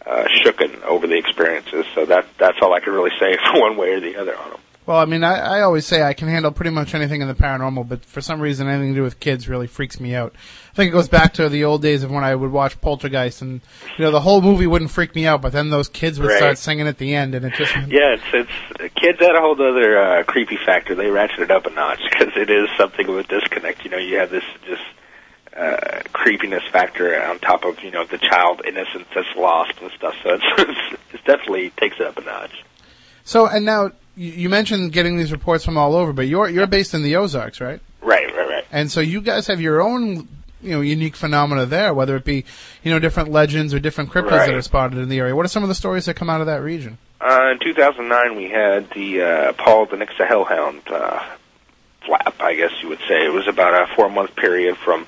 [0.05, 1.85] uh, shooken over the experiences.
[1.95, 4.51] So that that's all I can really say for one way or the other on
[4.51, 4.61] them.
[4.87, 7.35] Well, I mean, I, I always say I can handle pretty much anything in the
[7.35, 10.35] paranormal, but for some reason, anything to do with kids really freaks me out.
[10.73, 13.43] I think it goes back to the old days of when I would watch Poltergeist,
[13.43, 13.61] and
[13.99, 16.37] you know, the whole movie wouldn't freak me out, but then those kids would Right.
[16.39, 19.53] start singing at the end, and it just Yeah, it's it's kids had a whole
[19.61, 20.95] other uh, creepy factor.
[20.95, 23.85] They ratchet it up a notch because it is something of a disconnect.
[23.85, 24.83] You know, you have this just
[25.57, 30.15] uh, creepiness factor on top of you know the child innocence that's lost and stuff.
[30.23, 32.65] So it's, it's, it definitely takes it up a notch.
[33.25, 36.93] So, and now you, mentioned getting these reports from all over, but you're you're based
[36.93, 37.81] in the Ozarks, right?
[38.03, 38.65] Right, right, right.
[38.71, 40.29] And so you guys have your own,
[40.61, 42.45] you know, unique phenomena there, whether it be,
[42.83, 45.35] you know, different legends or different cryptids that are spotted in the area.
[45.35, 46.99] What are some of the stories that come out of that region?
[47.21, 51.25] Uh, in 2009, we had the uh, Paul the Nixa Hellhound uh,
[52.05, 53.25] flap, I guess you would say.
[53.25, 55.07] It was about a four-month period from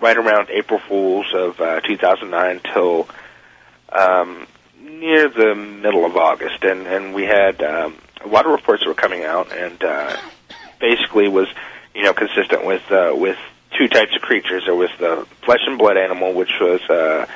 [0.00, 3.08] right around April Fools of uh, 2009 till
[3.90, 4.46] um,
[4.80, 8.94] near the middle of August, and and we had um, a lot of reports were
[8.94, 10.16] coming out, and uh,
[10.80, 11.48] basically was
[11.94, 13.38] you know consistent with uh, with
[13.78, 14.64] two types of creatures.
[14.66, 17.26] There was the flesh and blood animal, which was uh,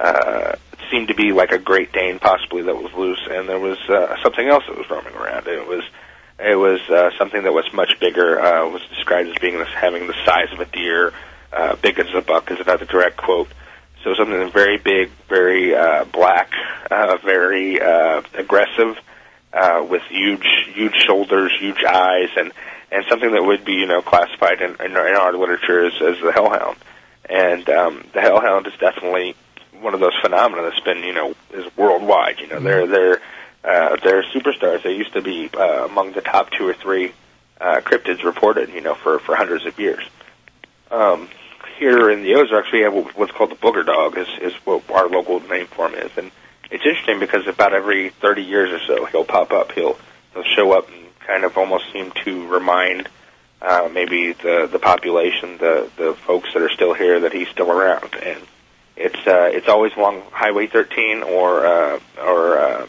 [0.00, 0.56] uh,
[0.90, 4.16] seemed to be like a Great Dane, possibly that was loose, and there was uh,
[4.22, 5.46] something else that was roaming around.
[5.46, 5.84] It was
[6.38, 8.40] it was uh, something that was much bigger.
[8.40, 11.12] Uh, was described as being this, having the size of a deer,
[11.52, 13.48] uh, big as a buck is another direct quote.
[14.04, 16.52] So something very big, very uh, black,
[16.90, 18.96] uh, very uh, aggressive,
[19.52, 22.52] uh, with huge, huge shoulders, huge eyes, and
[22.90, 25.92] and something that would be you know classified in, in, our- in our literature as,
[26.00, 26.76] as the hellhound.
[27.28, 29.34] And um, the hellhound is definitely
[29.80, 32.40] one of those phenomena that's been you know is worldwide.
[32.40, 33.20] You know they're they're
[33.64, 34.82] uh, they're superstars.
[34.82, 37.12] They used to be uh, among the top two or three
[37.60, 38.70] uh, cryptids reported.
[38.70, 40.04] You know for for hundreds of years.
[40.90, 41.28] Um,
[41.78, 45.08] here in the Ozarks, we have what's called the booger dog, is, is what our
[45.08, 46.10] local name for him is.
[46.16, 46.32] And
[46.70, 49.72] it's interesting because about every 30 years or so, he'll pop up.
[49.72, 49.98] He'll
[50.34, 53.08] he'll show up and kind of almost seem to remind
[53.60, 57.70] uh, maybe the the population, the the folks that are still here, that he's still
[57.70, 58.14] around.
[58.22, 58.40] And
[58.96, 62.86] it's uh, it's always along Highway 13 or uh, or uh,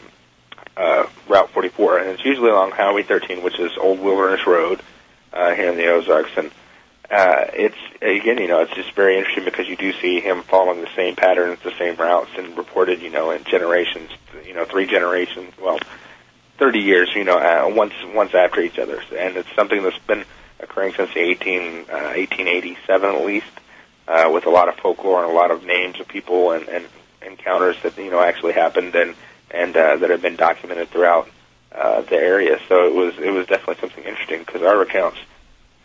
[0.76, 4.80] uh, Route 44, and it's usually along Highway 13, which is Old Wilderness Road
[5.32, 6.30] uh, here in the Ozarks.
[6.36, 6.50] And
[7.10, 10.80] uh, it's again, you know, it's just very interesting because you do see him following
[10.80, 14.10] the same patterns, the same routes, and reported, you know, in generations,
[14.46, 15.78] you know, three generations, well,
[16.58, 20.24] thirty years, you know, uh, once once after each other, and it's something that's been
[20.60, 23.46] occurring since the 18, uh, 1887 at least,
[24.06, 26.86] uh, with a lot of folklore and a lot of names of people and, and
[27.22, 29.16] encounters that you know actually happened and
[29.50, 31.28] and uh, that have been documented throughout
[31.72, 32.58] uh, the area.
[32.68, 35.18] So it was it was definitely something interesting because our accounts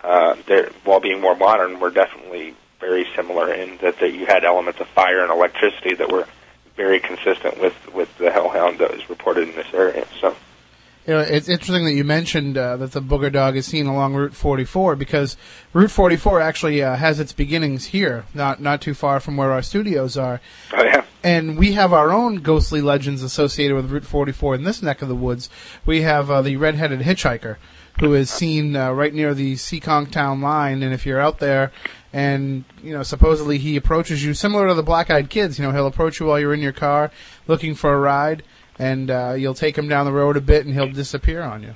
[0.06, 0.36] uh,
[0.84, 4.88] while being more modern, were definitely very similar in that, that you had elements of
[4.90, 6.28] fire and electricity that were
[6.76, 10.06] very consistent with, with the hellhound that was reported in this area.
[10.20, 10.36] So,
[11.08, 14.14] You know, it's interesting that you mentioned uh, that the booger dog is seen along
[14.14, 15.38] Route 44 because
[15.74, 19.62] Route 44 actually uh, has its beginnings here, not not too far from where our
[19.62, 20.42] studios are.
[20.74, 24.84] oh yeah, And we have our own ghostly legends associated with Route 44 in this
[24.84, 25.50] neck of the woods.
[25.84, 27.56] We have uh, the red-headed hitchhiker,
[28.00, 30.84] who is seen uh, right near the Seekonk town line.
[30.84, 31.72] And if you're out there,
[32.14, 35.58] and you know, supposedly he approaches you, similar to the black-eyed kids.
[35.58, 37.10] You know, he'll approach you while you're in your car
[37.48, 38.44] looking for a ride,
[38.78, 41.74] and uh, you'll take him down the road a bit, and he'll disappear on you.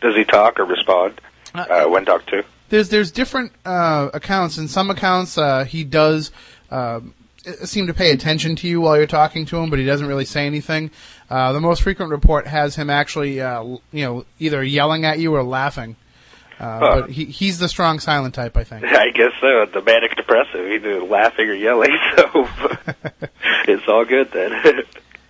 [0.00, 1.20] does he talk or respond
[1.54, 2.42] uh, when talked to?
[2.70, 4.56] there's there's different uh, accounts.
[4.56, 6.32] In some accounts, uh, he does
[6.70, 7.12] um,
[7.64, 10.24] seem to pay attention to you while you're talking to him, but he doesn't really
[10.24, 10.90] say anything.
[11.28, 15.34] Uh, the most frequent report has him actually, uh, you know, either yelling at you
[15.34, 15.96] or laughing.
[16.58, 17.00] Uh, Huh.
[17.00, 18.84] But he, he's the strong silent type, I think.
[18.86, 19.66] I guess so.
[19.66, 21.90] The manic depressive, either laughing or yelling.
[22.16, 22.48] So
[23.66, 24.84] it's all good then.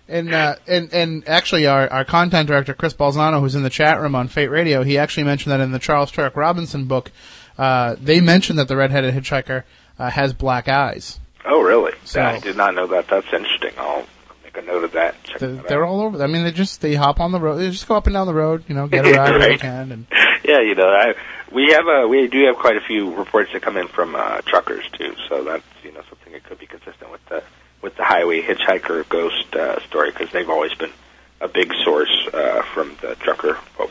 [0.09, 4.01] And uh, and and actually, our our content director Chris Balzano, who's in the chat
[4.01, 7.11] room on Fate Radio, he actually mentioned that in the Charles Turek Robinson book,
[7.57, 9.63] uh, they mentioned that the redheaded hitchhiker
[9.99, 11.19] uh, has black eyes.
[11.45, 11.93] Oh, really?
[12.05, 13.09] So- I did not know that.
[13.09, 13.73] That's interesting.
[13.79, 14.07] I'll
[14.45, 15.23] make a note of that.
[15.25, 15.89] Check They're, that they're out.
[15.91, 16.23] all over.
[16.23, 17.57] I mean, they just they hop on the road.
[17.59, 18.65] They just go up and down the road.
[18.69, 19.61] You know, get a ride where they Right.
[19.61, 19.93] can.
[19.93, 20.07] And
[20.45, 21.15] yeah, you know, I,
[21.53, 24.41] we have a we do have quite a few reports that come in from uh,
[24.43, 25.15] truckers too.
[25.29, 27.43] So that's you know something that could be consistent with the
[27.83, 30.93] with the highway hitchhiker ghost uh, story because they've always been
[31.41, 33.91] a big source uh, from the trucker folk.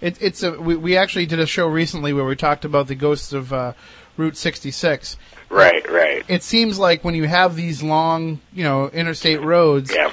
[0.00, 2.94] It, it's a we, we actually did a show recently where we talked about the
[2.94, 3.72] ghosts of uh,
[4.16, 5.16] Route 66.
[5.50, 6.24] Right, right.
[6.28, 10.10] It seems like when you have these long, you know, interstate roads, Yeah.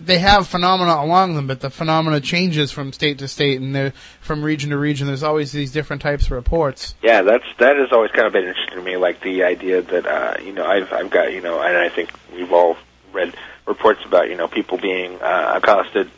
[0.00, 4.42] they have phenomena along them, but the phenomena changes from state to state and from
[4.42, 5.06] region to region.
[5.06, 6.94] There's always these different types of reports.
[7.02, 8.96] Yeah, that's that has always kind of been interesting to me.
[8.96, 12.10] Like the idea that uh, you know I've I've got you know, and I think
[12.34, 12.76] we've all
[13.12, 13.34] read
[13.66, 16.10] reports about you know people being uh, accosted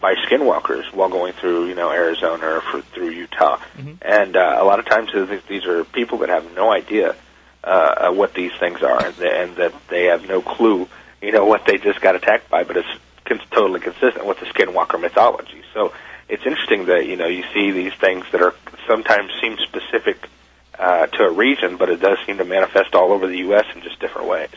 [0.00, 3.58] by skinwalkers while going through you know Arizona or for, through Utah,
[4.02, 7.14] and uh, a lot of times th- these are people that have no idea
[7.68, 10.88] uh, uh, what these things are, and, and that they have no clue
[11.20, 12.88] you know what they just got attacked by, but it's
[13.24, 15.62] con- totally consistent with the skinwalker mythology.
[15.74, 15.92] So
[16.28, 18.54] it's interesting that you know you see these things that are
[18.86, 20.28] sometimes seem specific
[20.78, 23.64] uh, to a region, but it does seem to manifest all over the U.S.
[23.74, 24.54] in just different ways.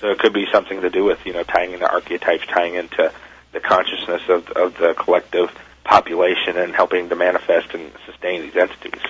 [0.00, 3.12] So it could be something to do with you know tying into archetypes, tying into
[3.52, 5.50] the consciousness of of the collective
[5.84, 9.00] population, and helping to manifest and sustain these entities.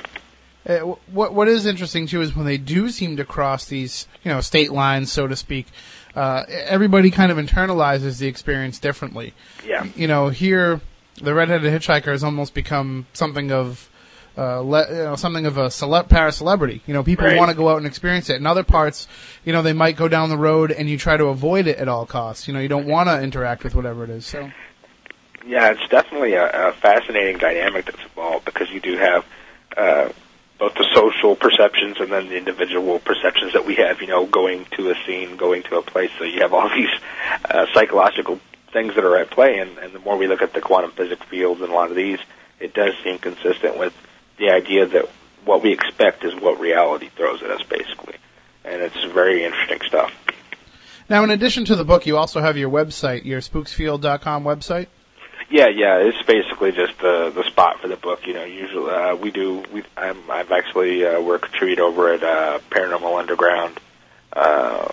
[0.68, 0.78] Uh,
[1.10, 4.40] what what is interesting too is when they do seem to cross these, you know,
[4.40, 5.66] state lines, so to speak.
[6.14, 9.32] Uh, everybody kind of internalizes the experience differently.
[9.66, 9.86] Yeah.
[9.96, 10.80] You know, here
[11.22, 13.88] the redheaded hitchhiker has almost become something of
[14.36, 16.82] uh, le- you know, something of a cele- para celebrity.
[16.86, 17.36] You know, people Right.
[17.36, 18.36] want to go out and experience it.
[18.36, 19.08] In other parts,
[19.44, 21.88] you know, they might go down the road and you try to avoid it at
[21.88, 22.46] all costs.
[22.48, 24.26] You know, you don't want to interact with whatever it is.
[24.26, 24.50] So,
[25.46, 29.24] Yeah, it's definitely a, a fascinating dynamic that's involved because you do have
[29.76, 30.08] uh,
[30.60, 34.00] both the social perceptions and then the individual perceptions that we have.
[34.00, 36.10] You know, going to a scene, going to a place.
[36.18, 36.90] So you have all these
[37.46, 38.38] uh, psychological
[38.72, 41.26] things that are at play, and, and the more we look at the quantum physics
[41.26, 42.20] fields and a lot of these,
[42.60, 43.92] it does seem consistent with
[44.38, 45.08] the idea that
[45.44, 48.14] what we expect is what reality throws at us, basically.
[48.64, 50.12] And it's very interesting stuff.
[51.08, 54.86] now in addition to the book, you also have your website, your spooksfield.com website.
[55.50, 58.24] Yeah, yeah, it's basically just the the spot for the book.
[58.24, 59.64] You know, usually uh, we do.
[59.72, 63.80] We I'm, I've actually uh, we're a contributor over at uh, Paranormal Underground
[64.32, 64.88] uh,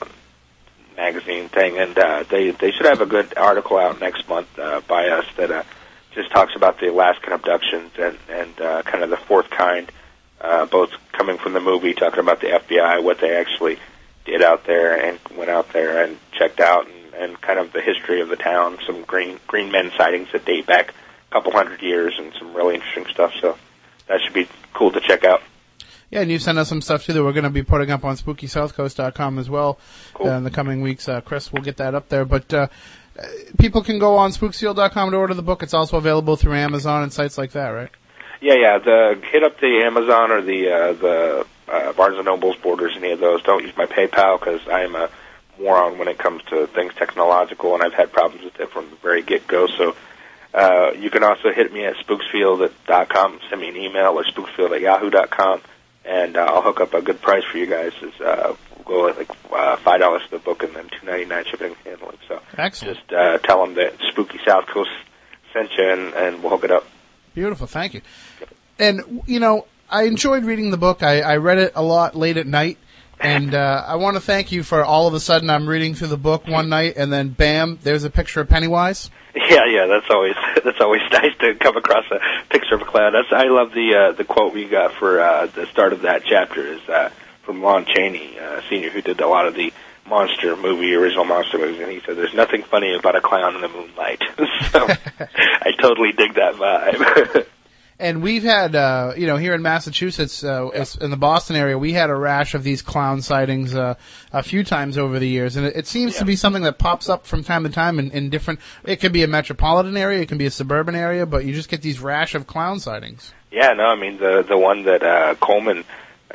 [0.95, 4.81] magazine thing, and uh, they they should have a good article out next month uh,
[4.87, 5.63] by us that uh,
[6.13, 9.91] just talks about the Alaskan abductions and and uh, kind of the fourth kind,
[10.41, 13.77] uh, both coming from the movie, talking about the FBI, what they actually
[14.25, 17.81] did out there, and went out there and checked out, and, and kind of the
[17.81, 20.93] history of the town, some green green men sightings that date back
[21.29, 23.33] a couple hundred years, and some really interesting stuff.
[23.41, 23.57] So
[24.07, 25.41] that should be cool to check out.
[26.09, 28.05] Yeah, and you sent us some stuff too that we're going to be putting up
[28.05, 29.77] on SpookySouthCoast.com as well
[30.13, 30.27] Cool.
[30.29, 31.09] uh, in the coming weeks.
[31.09, 32.23] Uh, Chris will get that up there.
[32.23, 32.67] But uh,
[33.59, 35.63] people can go on spooksfield.com to order the book.
[35.63, 37.89] It's also available through Amazon and sites like that, right?
[38.39, 38.77] Yeah, yeah.
[38.77, 42.93] The hit up the Amazon or the uh, the uh, Barnes and Nobles borders.
[42.95, 43.41] Any of those?
[43.43, 45.09] Don't use my PayPal because I am a
[45.59, 48.95] moron when it comes to things technological, and I've had problems with it from the
[48.97, 49.67] very get go.
[49.67, 49.95] So.
[50.53, 54.81] Uh, you can also hit me at spooksfield.com, send me an email, or spooksfield at
[54.81, 55.61] yahoo.com,
[56.05, 57.91] and uh, I'll hook up a good price for you guys.
[58.01, 61.05] Is uh, we'll go with like uh, five dollars for the book and then two
[61.05, 62.17] ninety nine shipping and handling.
[62.27, 62.97] So Excellent.
[62.97, 64.89] just uh, tell them that Spooky South Coast
[65.53, 66.87] sent you, and, and we'll hook it up.
[67.35, 67.67] Beautiful.
[67.67, 68.01] Thank you.
[68.79, 71.03] And, you know, I enjoyed reading the book.
[71.03, 72.77] I, I read it a lot late at night.
[73.19, 76.09] And uh, I want to thank you for all of a sudden I'm reading through
[76.09, 79.09] the book one night and then bam, there's a picture of Pennywise.
[79.35, 83.13] Yeah, yeah, that's always that's always nice to come across a picture of a clown.
[83.13, 86.23] That's I love the uh, the quote we got for uh, the start of that
[86.25, 87.09] chapter is uh,
[87.43, 89.71] from Lon Chaney, uh, senior, who did a lot of the
[90.07, 93.61] monster movie, original monster movies, and he said, "There's nothing funny about a clown in
[93.61, 94.21] the moonlight."
[94.71, 94.87] so
[95.19, 97.45] I totally dig that vibe.
[97.99, 101.79] And we've had, uh, you know, here in Massachusetts, uh, as- in the Boston area,
[101.79, 103.95] we had a rash of these clown sightings uh,
[104.31, 107.09] a few times over the years, and it, it seems to be something that pops
[107.09, 108.59] up from time to time in, in different.
[108.85, 111.69] It could be a metropolitan area, it can be a suburban area, but you just
[111.69, 113.33] get these rash of clown sightings.
[113.51, 115.83] Yeah, no, I mean the the one that uh, Coleman,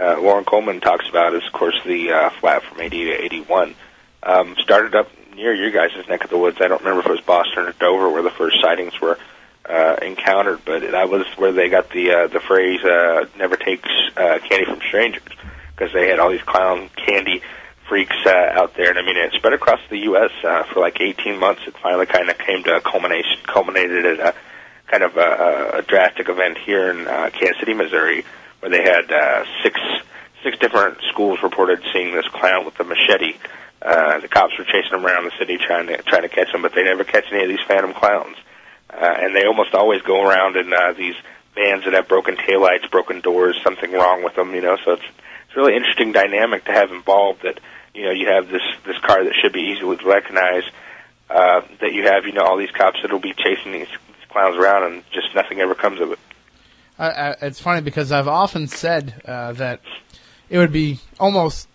[0.01, 3.43] uh, Loren Coleman talks about is, of course, the uh, flap from eighty to eighty
[3.43, 3.77] one.
[4.25, 6.59] Um, started up near your guys' neck of the woods.
[6.61, 9.19] I don't remember if it was Boston or Dover where the first sightings were
[9.69, 13.85] uh, encountered, but that was where they got the uh, the phrase uh, "never take
[14.17, 15.23] uh, candy from strangers"
[15.75, 17.43] because they had all these clown candy
[17.89, 20.31] freaks uh, out there, and I mean it spread across the U.S.
[20.43, 21.63] Uh, for like 18 months.
[21.67, 24.35] It finally kind of came to a culmination, culminated at a
[24.87, 28.25] kind of a, a drastic event here in uh, Kansas City, Missouri,
[28.61, 29.81] where they had uh, six
[30.43, 33.37] six different schools reported seeing this clown with a machete.
[33.81, 36.63] Uh, the cops were chasing him around the city trying to trying to catch him,
[36.63, 38.37] but they never catch any of these phantom clowns.
[38.93, 41.15] And they almost always go around in uh, these
[41.55, 44.77] vans that have broken taillights, broken doors, something wrong with them, you know.
[44.85, 47.61] So it's it's a really interesting dynamic to have involved that
[47.95, 50.71] you know you have this this car that should be easily recognized.
[51.31, 54.29] Uh, that you have you know all these cops that will be chasing these, these
[54.29, 56.19] clowns around, and just nothing ever comes of it.
[56.99, 59.81] I, it's funny because I've often said uh, that
[60.51, 61.69] it would be almost,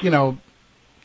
[0.00, 0.38] you know,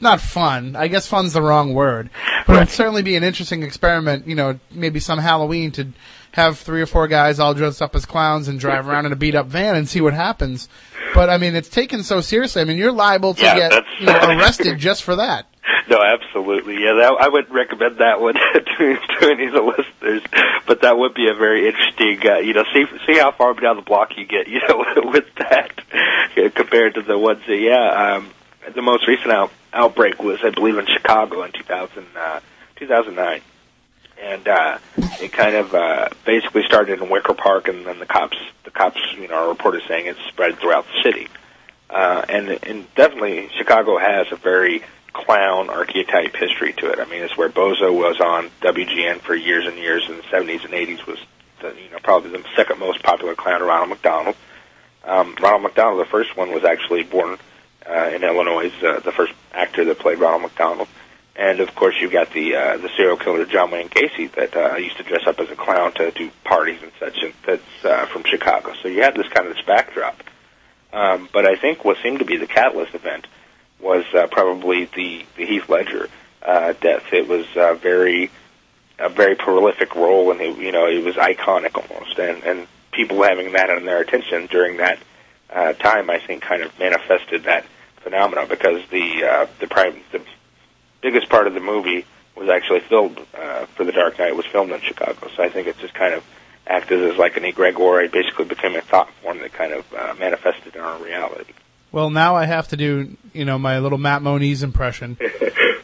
[0.01, 0.75] not fun.
[0.75, 2.09] I guess fun's the wrong word,
[2.47, 4.27] but it would certainly be an interesting experiment.
[4.27, 5.87] You know, maybe some Halloween to
[6.31, 9.15] have three or four guys all dressed up as clowns and drive around in a
[9.15, 10.67] beat up van and see what happens.
[11.13, 12.61] But I mean, it's taken so seriously.
[12.61, 15.47] I mean, you're liable to Yeah, get you know, arrested just for that.
[15.87, 16.75] No, absolutely.
[16.75, 20.23] Yeah, that, I would recommend that one to, to any of the listeners.
[20.67, 23.75] But that would be a very interesting, uh, you know, see see how far down
[23.77, 25.71] the block you get, you know, with that
[26.55, 28.29] compared to the ones that, yeah, um,
[28.73, 32.39] the most recent out, outbreak was, I believe, in Chicago in 2000, uh,
[32.77, 33.41] 2009.
[34.21, 34.77] And, uh,
[35.21, 38.99] it kind of, uh, basically started in Wicker Park and then the cops, the cops,
[39.17, 41.27] you know, are reported saying it spread throughout the city.
[41.89, 46.99] Uh, and, and definitely Chicago has a very clown archetype history to it.
[46.99, 50.65] I mean, it's where Bozo was on WGN for years and years in the 70s
[50.65, 51.19] and 80s was,
[51.61, 54.35] the, you know, probably the second most popular clown, Ronald McDonald.
[55.03, 57.37] Um, Ronald McDonald, the first one, was actually born
[57.89, 58.69] uh, in Illinois.
[58.69, 60.87] He's, uh, the first actor that played Ronald McDonald.
[61.35, 64.75] And of course, you've got the uh, the serial killer John Wayne Gacy that uh,
[64.77, 67.21] used to dress up as a clown to do parties and such.
[67.23, 68.73] And that's uh, from Chicago.
[68.81, 70.23] So you had this kind of this backdrop.
[70.93, 73.27] Um, but I think what seemed to be the catalyst event
[73.81, 76.07] was uh, probably the, the Heath Ledger
[76.41, 77.11] uh, death.
[77.11, 78.31] It was uh, very
[78.97, 83.21] a very prolific role, and it, you know it was iconic almost, and and people
[83.23, 84.99] having that on their attention during that
[85.49, 87.65] uh, time, I think, kind of manifested that
[88.05, 90.21] phenomena because the uh, the prime the
[91.01, 92.05] biggest part of the movie
[92.37, 95.67] was actually filmed uh, for The Dark Knight was filmed in Chicago, so I think
[95.67, 96.23] it just kind of
[96.67, 98.03] acted as like an egregore.
[98.03, 101.53] It basically became a thought form that kind of uh, manifested in our reality.
[101.91, 105.17] Well, now I have to do, you know, my little Matt Moniz impression.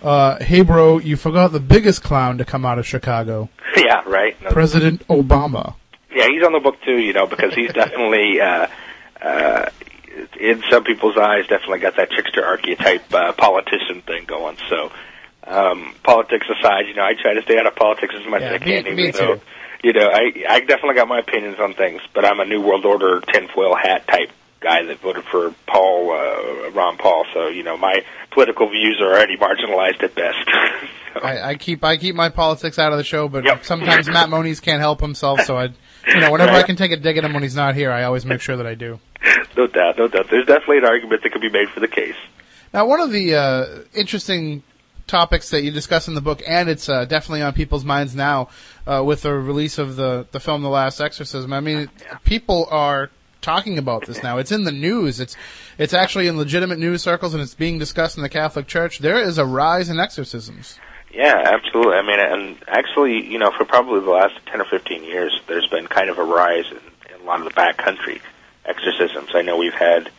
[0.01, 4.35] Uh, hey, bro, you forgot the biggest clown to come out of Chicago, yeah, right.
[4.41, 5.75] No, President Obama.
[6.11, 8.65] Yeah, he's on the book too, you know, because he's definitely, uh,
[9.21, 9.69] uh,
[10.39, 14.57] in some people's eyes, definitely got that trickster archetype uh, politician thing going.
[14.69, 14.91] So,
[15.45, 18.53] um, politics aside, you know, I try to stay out of politics as much Yeah,
[18.53, 18.95] as I me- can.
[18.95, 19.41] me even though, too.
[19.83, 22.85] You know, I I definitely got my opinions on things, but I'm a New World
[22.85, 27.25] Order tinfoil hat type guy that voted for Paul uh, Ron Paul.
[27.33, 30.37] So, you know, my political views are already marginalized at best.
[31.15, 31.19] so.
[31.21, 33.65] I, I keep I keep my politics out of the show, but Yep.
[33.65, 35.69] sometimes Matt Moniz can't help himself, so I,
[36.13, 38.03] you know, whenever I can take a dig at him when he's not here, I
[38.03, 38.99] always make sure that I do.
[39.57, 40.27] no doubt, no doubt.
[40.29, 42.15] There's definitely an argument that could be made for the case.
[42.73, 44.63] Now, one of the uh, interesting
[45.07, 48.49] topics that you discuss in the book, and it's uh, definitely on people's minds now
[48.87, 51.51] uh, with the release of the the film The Last Exorcism.
[51.53, 51.89] I mean,
[52.23, 53.09] people are
[53.41, 54.37] talking about this now.
[54.37, 55.19] It's in the news.
[55.19, 55.35] It's
[55.77, 58.99] it's actually in legitimate news circles, and it's being discussed in the Catholic Church.
[58.99, 60.79] There is a rise in exorcisms.
[61.13, 61.95] Yeah, absolutely.
[61.95, 65.67] I mean, and actually, you know, for probably the last 10 or 15 years, there's
[65.67, 66.77] been kind of a rise in,
[67.13, 68.21] in a lot of the backcountry
[68.65, 69.29] exorcisms.
[69.33, 70.09] I know we've had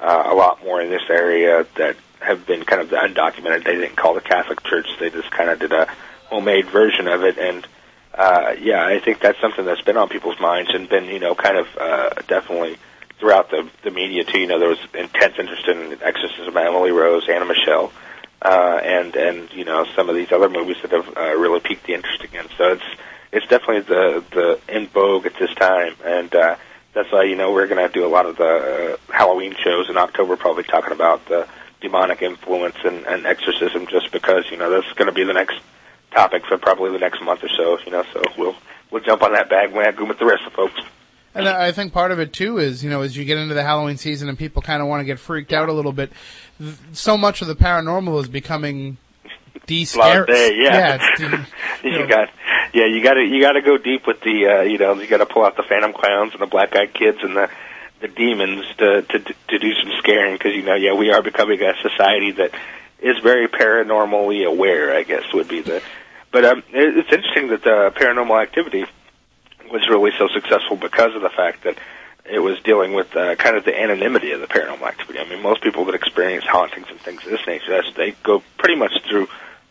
[0.00, 3.64] uh, a lot more in this area that have been kind of undocumented.
[3.64, 4.86] They didn't call the Catholic Church.
[4.98, 5.86] They just kind of did a
[6.26, 7.38] homemade version of it.
[7.38, 7.66] And,
[8.14, 11.34] uh, yeah, I think that's something that's been on people's minds and been, you know,
[11.34, 12.76] kind of uh, definitely
[13.18, 14.40] throughout the, the media, too.
[14.40, 17.92] You know, there was intense interest in exorcism of Emily Rose, Anna Michelle
[18.42, 21.86] uh, and and you know some of these other movies that have uh, really piqued
[21.86, 22.46] the interest again.
[22.56, 22.84] So it's
[23.32, 26.56] it's definitely the the in vogue at this time, and uh,
[26.94, 29.88] that's why you know we're going to do a lot of the uh, Halloween shows
[29.88, 31.46] in October, probably talking about the
[31.80, 35.58] demonic influence and, and exorcism, just because you know that's going to be the next
[36.10, 37.78] topic for probably the next month or so.
[37.84, 38.56] You know, so we'll
[38.90, 40.80] we'll jump on that bandwagon with the rest of folks.
[41.34, 43.62] And I think part of it too is, you know, as you get into the
[43.62, 46.10] Halloween season and people kind of want to get freaked out a little bit,
[46.58, 48.96] th- so much of the paranormal is becoming
[49.66, 49.94] de Blase,
[50.56, 50.98] yeah.
[51.00, 51.26] it's de-
[51.88, 52.30] you you know, got
[52.72, 55.06] yeah you got to you got to go deep with the uh, you know you
[55.06, 57.50] got to pull out the phantom clowns and the black eyed kids and the
[58.00, 61.60] the demons to to to do some scaring because you know yeah we are becoming
[61.62, 62.52] a society that
[63.00, 65.82] is very paranormally aware I guess would be the
[66.30, 68.84] but um it, it's interesting that the paranormal activity
[69.70, 71.76] was really so successful because of the fact that
[72.30, 75.18] it was dealing with uh, kind of the anonymity of the paranormal activity.
[75.18, 78.42] I mean, most people that experience hauntings and things of this nature, that's, they go
[78.58, 79.28] pretty much through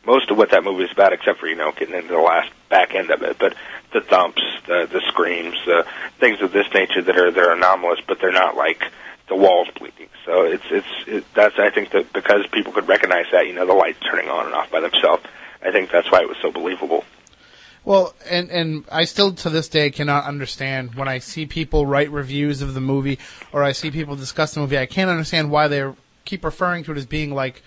[0.08, 2.51] most of what that movie is about, except for you know getting into the last
[2.70, 3.38] back end of it.
[3.38, 3.53] But
[3.93, 5.86] the thumps, the the screams, the
[6.20, 8.82] things of this nature that are they're anomalous, but they're not like
[9.28, 10.10] the walls bleeding.
[10.26, 13.66] So it's it's it, that's I think that because people could recognize that, you know,
[13.66, 15.24] the lights turning on and off by themselves.
[15.62, 17.03] I think that's why it was so believable.
[17.84, 22.12] Well, and and I still to this day cannot understand when I see people write
[22.12, 23.20] reviews of the movie
[23.51, 24.78] or I see people discuss the movie.
[24.78, 25.91] I can't understand why they
[26.26, 27.64] keep referring to it as being like,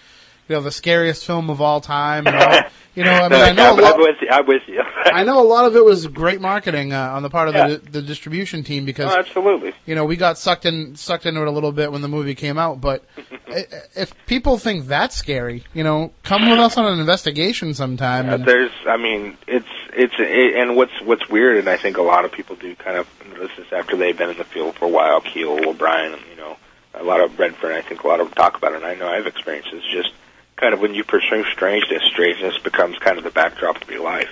[0.50, 2.26] you know, the scariest film of all time.
[2.26, 2.60] All,
[2.96, 3.94] you know, I mean, I know lot.
[3.94, 4.28] I'm with you.
[4.30, 4.82] I'm with you.
[5.04, 7.68] I know a lot of it was great marketing uh, on the part of Yeah.
[7.68, 9.72] the, the distribution team because Oh, absolutely.
[9.86, 12.34] you know we got sucked in sucked into it a little bit when the movie
[12.34, 12.80] came out.
[12.80, 13.04] But
[13.46, 18.28] if people think that's scary, you know, come with us on an investigation sometime.
[18.28, 22.02] And- there's, I mean, it's it's it, and what's what's weird, and I think a
[22.02, 24.86] lot of people do kind of notice this after they've been in the field for
[24.86, 25.20] a while.
[25.20, 26.56] Keel, O'Brien, you know,
[26.94, 27.72] a lot of Redford.
[27.72, 28.76] I think a lot of them talk about it.
[28.76, 29.82] and I know I've experienced this.
[29.92, 30.12] Just
[30.60, 34.30] kind of when you pursue strangeness, strangeness becomes kind of the backdrop to your life.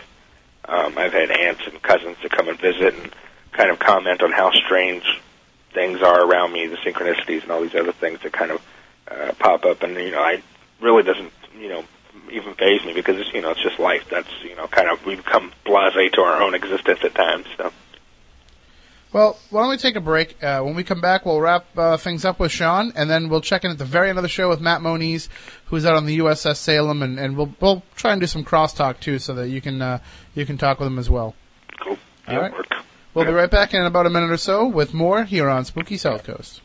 [0.67, 3.11] Um, I've had aunts and cousins that come and visit and
[3.53, 5.05] kind of comment on how strange
[5.73, 8.63] things are around me, the synchronicities and all these other things that kind of
[9.11, 9.83] uh, pop up.
[9.83, 10.43] And you know, I
[10.81, 11.85] really doesn't, you know,
[12.31, 14.07] even phase me because it's you know it's just life.
[14.11, 17.47] That's you know kind of we become blasé to our own existence at times.
[17.57, 17.73] So
[19.13, 20.43] Well, why don't we take a break?
[20.43, 23.41] Uh, when we come back, we'll wrap uh, things up with Sean, and then we'll
[23.41, 25.29] check in at the very end of the show with Matt Moniz,
[25.69, 29.01] who's out on the USS Salem, and, and we'll we'll try and do some crosstalk
[29.01, 29.99] too, so that you can uh,
[30.35, 31.35] you can talk with him as well.
[31.83, 31.97] cool.
[32.27, 32.53] All Yeah, right.
[32.53, 32.67] work.
[33.15, 35.97] We'll be right back in about a minute or so with more here on Spooky
[35.97, 36.61] South Coast.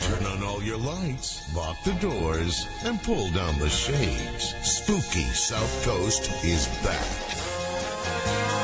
[0.00, 4.54] Turn on all your lights, lock the doors, and pull down the shades.
[4.62, 8.57] Spooky South Coast is back.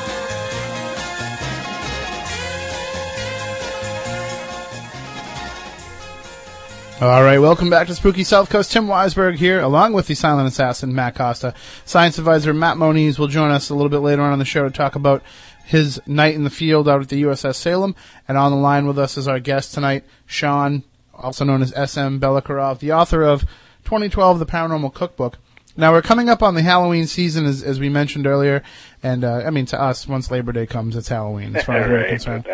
[7.00, 8.70] All right, welcome back to Spooky South Coast.
[8.70, 11.52] Tim Weisberg here, along with the silent assassin Matt Costa.
[11.84, 14.62] Science advisor Matt Moniz will join us a little bit later on in the show
[14.62, 15.20] to talk about
[15.64, 17.96] his night in the field out at the USS Salem.
[18.28, 22.18] And on the line with us is our guest tonight, Sean, also known as SM
[22.18, 23.40] Belakarov, the author of
[23.84, 25.38] 2012 The Paranormal Cookbook.
[25.76, 28.62] Now we're coming up on the Halloween season, as, as we mentioned earlier,
[29.02, 31.88] and uh, I mean to us, once Labor Day comes, it's Halloween, as far as
[31.88, 32.46] we're right, no concerned.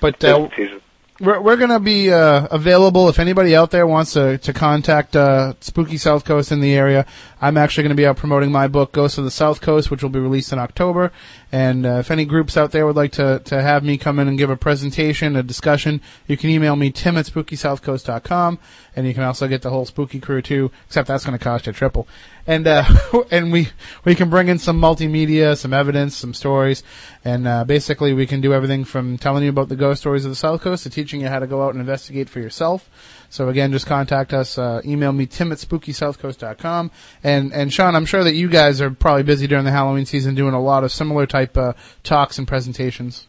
[0.00, 0.80] But uh, Season.
[1.20, 5.54] We're, we're to be uh, available if anybody out there wants to, to contact uh,
[5.60, 7.06] Spooky South Coast in the area.
[7.40, 10.02] I'm actually going to be out promoting my book, Ghosts of the South Coast, which
[10.02, 11.12] will be released in October.
[11.52, 14.26] And uh, if any groups out there would like to, to have me come in
[14.26, 18.58] and give a presentation, a discussion, you can email me, tim at spookysouthcoast.com.
[18.96, 21.66] And you can also get the whole spooky crew too, except that's going to cost
[21.66, 22.08] you triple.
[22.46, 22.84] And, uh,
[23.30, 23.68] and we,
[24.04, 26.82] we can bring in some multimedia, some evidence, some stories.
[27.22, 30.30] And, uh, basically we can do everything from telling you about the ghost stories of
[30.30, 32.88] the South Coast to teaching you how to go out and investigate for yourself.
[33.30, 36.90] So again, just contact us, uh, email me, tim at spookysouthcoast.com.
[37.22, 40.34] And, and Sean, I'm sure that you guys are probably busy during the Halloween season
[40.34, 43.26] doing a lot of similar type, uh, talks and presentations.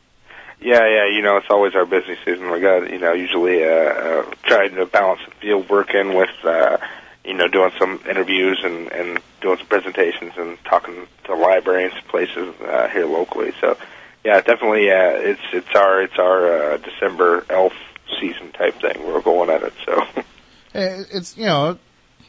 [0.59, 2.49] Yeah, yeah, you know, it's always our busy season.
[2.51, 6.77] We got, you know, usually uh, uh, trying to balance field work in with, uh,
[7.23, 12.55] you know, doing some interviews and, and doing some presentations and talking to libraries, places
[12.61, 13.53] uh, here locally.
[13.61, 13.77] So,
[14.25, 17.73] yeah, definitely, uh, it's it's our it's our uh, December elf
[18.19, 19.05] season type thing.
[19.05, 19.73] We're going at it.
[19.85, 20.23] So, Uh,
[21.13, 21.77] It's, you know,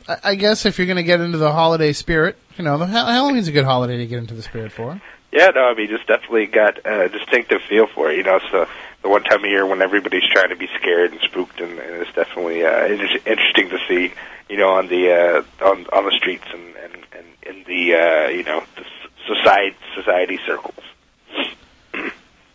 [0.08, 3.48] I I guess if you're going to get into the holiday spirit, you know, Halloween's
[3.48, 5.00] a good holiday to get into the spirit for.
[5.32, 8.16] yeah, no, I mean, just definitely got a distinctive feel for it.
[8.16, 8.68] You know, it's the
[9.02, 12.02] the one time of year when everybody's trying to be scared and spooked, and, and
[12.02, 14.12] it's definitely uh, it's interesting to see.
[14.48, 18.28] You know, on the uh, on on the streets and and, and in the uh,
[18.28, 18.84] you know the
[19.26, 20.74] society society circles.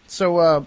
[0.08, 0.64] So, uh,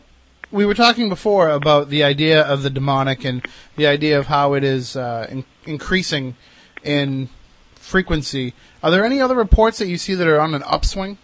[0.50, 4.54] we were talking before about the idea of the demonic and the idea of how
[4.54, 6.36] it is uh, in- increasing
[6.82, 7.28] in
[7.74, 8.54] frequency.
[8.82, 11.18] Are there any other reports that you see that are on an upswing?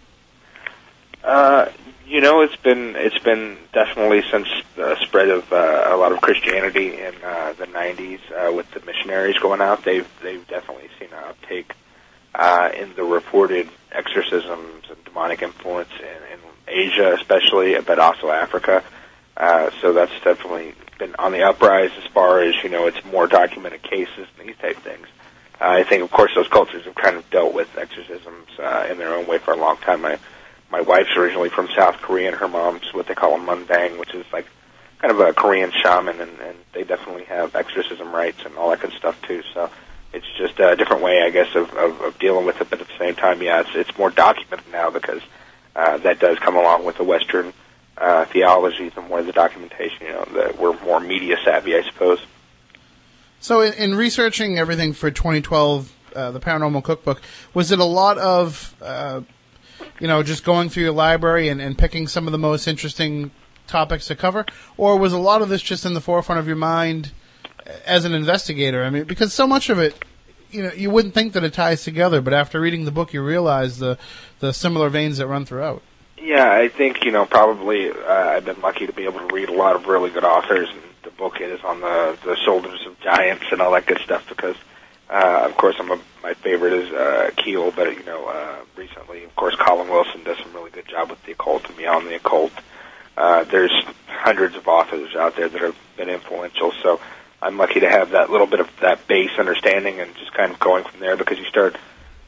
[1.23, 1.69] Uh,
[2.05, 6.21] you know, it's been it's been definitely since the spread of uh, a lot of
[6.21, 9.83] Christianity in uh, the '90s uh, with the missionaries going out.
[9.83, 11.73] They've they've definitely seen an uptake
[12.35, 18.83] uh, in the reported exorcisms and demonic influence in, in Asia, especially, but also Africa.
[19.83, 22.87] So that's definitely been on the uprise as far as you know.
[22.87, 25.07] It's more documented cases and these type things.
[25.59, 28.97] Uh, I think, of course, those cultures have kind of dealt with exorcisms uh, in
[28.97, 30.05] their own way for a long time.
[30.05, 30.19] I,
[30.71, 34.13] my wife's originally from South Korea, and her mom's what they call a mudang, which
[34.13, 34.47] is like
[34.99, 38.79] kind of a Korean shaman, and, and they definitely have exorcism rites and all that
[38.79, 39.43] good stuff too.
[39.53, 39.69] So
[40.13, 42.69] it's just a different way, I guess, of, of, of dealing with it.
[42.69, 45.21] But at the same time, yeah, it's it's more documented now because
[45.75, 47.53] uh, that does come along with the Western
[47.97, 50.07] uh, theology, the more the documentation.
[50.07, 52.19] You know, that we're more media savvy, I suppose.
[53.39, 57.21] So, in, in researching everything for 2012, uh, the Paranormal Cookbook,
[57.53, 59.21] was it a lot of, uh,
[59.99, 63.31] you know, just going through your library and, and picking some of the most interesting
[63.67, 64.45] topics to cover,
[64.77, 67.11] or was a lot of this just in the forefront of your mind
[67.85, 68.83] as an investigator?
[68.83, 70.03] I mean, because so much of it,
[70.51, 73.23] you know, you wouldn't think that it ties together, but after reading the book, you
[73.23, 73.97] realize the
[74.39, 75.81] the similar veins that run throughout.
[76.17, 79.49] Yeah, I think you know probably uh, I've been lucky to be able to read
[79.49, 82.99] a lot of really good authors, and the book is on the the shoulders of
[82.99, 84.55] giants and all that good stuff because
[85.09, 89.23] uh, of course I'm a, my favorite is uh, Keel, but you know uh, recently
[89.23, 92.15] of course Colin Wilson does some really good job with the occult and beyond the
[92.15, 92.53] occult.
[93.17, 93.73] Uh, there's
[94.07, 96.99] hundreds of authors out there that have been influential, so
[97.41, 100.59] I'm lucky to have that little bit of that base understanding and just kind of
[100.59, 101.75] going from there because you start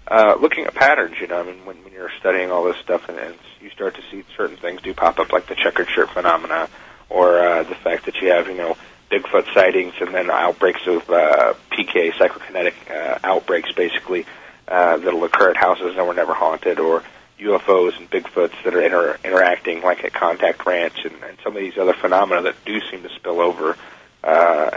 [0.08, 1.16] uh, looking at patterns.
[1.20, 3.96] You know, I mean, when, when you're studying all this stuff and, and you start
[3.96, 6.70] to see certain things do pop up, like the checkered shirt phenomena,
[7.10, 8.78] or uh, the fact that you have, you know,
[9.12, 14.26] Bigfoot sightings and then outbreaks of uh, PK psychokinetic uh, outbreaks, basically
[14.68, 17.04] uh, that'll occur at houses that were never haunted, or
[17.40, 21.62] UFOs and Bigfoots that are inter- interacting, like at Contact Ranch, and, and some of
[21.62, 23.78] these other phenomena that do seem to spill over.
[24.24, 24.72] Uh,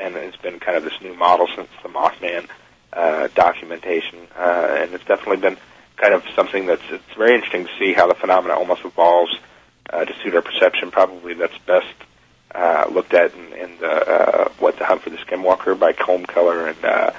[0.00, 2.48] and it's been kind of this new model since the Mothman
[2.92, 5.56] documentation, uh, and it's definitely been
[5.96, 9.36] kind of something that's it's very interesting to see how the phenomena almost evolves
[9.90, 10.90] uh, to suit our perception.
[10.90, 11.86] Probably that's best
[12.54, 16.26] uh, looked at in, in the uh, what the Hunt for the Skinwalker by Colm
[16.26, 17.10] Kelleher and uh,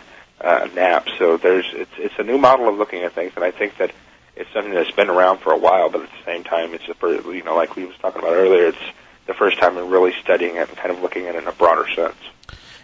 [0.41, 1.07] uh, Knapp.
[1.17, 3.91] So there's it's it's a new model of looking at things, and I think that
[4.36, 6.93] it's something that's been around for a while, but at the same time, it's a,
[6.93, 8.78] fir- you know like we was talking about earlier, it's
[9.28, 11.51] the first time in really studying it and kind of looking at it in a
[11.51, 12.15] broader sense.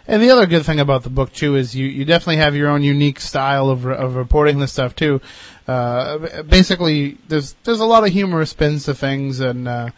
[0.07, 2.69] And the other good thing about the book too is you, you definitely have your
[2.69, 5.19] own unique style of, of reporting this stuff too.
[5.67, 9.89] Uh, basically, there's there's a lot of humorous spins to things, and uh,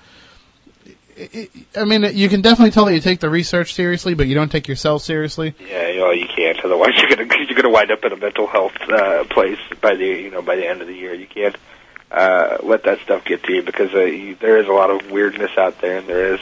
[1.15, 4.33] it, I mean, you can definitely tell that you take the research seriously, but you
[4.33, 5.53] don't take yourself seriously.
[5.59, 6.59] Yeah, you know, you can't.
[6.65, 10.05] Otherwise, you're gonna you're gonna wind up in a mental health uh, place by the
[10.05, 11.13] you know by the end of the year.
[11.13, 11.55] You can't
[12.11, 15.11] uh, let that stuff get to you because uh, you, there is a lot of
[15.11, 16.39] weirdness out there, and there is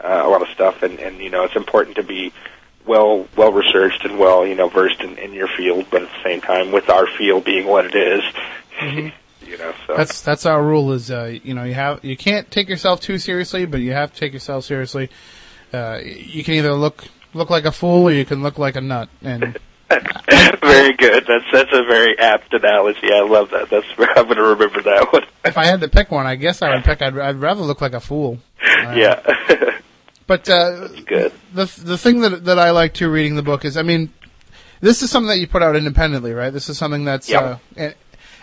[0.00, 2.34] uh, a lot of stuff, and and you know it's important to be
[2.88, 6.22] well well researched and well you know versed in, in your field, but at the
[6.24, 8.22] same time, with our field being what it is,
[9.46, 9.74] you know.
[9.86, 10.92] So That's that's our rule.
[10.92, 14.12] Is uh, you know you have you can't take yourself too seriously, but you have
[14.12, 15.10] to take yourself seriously.
[15.72, 18.80] Uh, you can either look look like a fool or you can look like a
[18.80, 19.58] nut, and
[20.62, 21.24] very good.
[21.26, 23.12] That's that's a very apt analogy.
[23.12, 23.70] I love that.
[23.70, 23.86] That's
[24.16, 25.22] I'm going to remember that one.
[25.44, 27.02] if I had to pick one, I guess I would pick.
[27.02, 28.38] I'd, I'd rather look like a fool.
[28.62, 29.74] Uh, yeah.
[30.28, 31.32] But uh, good.
[31.52, 34.12] the the thing that that I like too reading the book is, I mean,
[34.80, 36.50] this is something that you put out independently, right?
[36.52, 37.42] This is something that's Yep.
[37.42, 37.94] uh, and,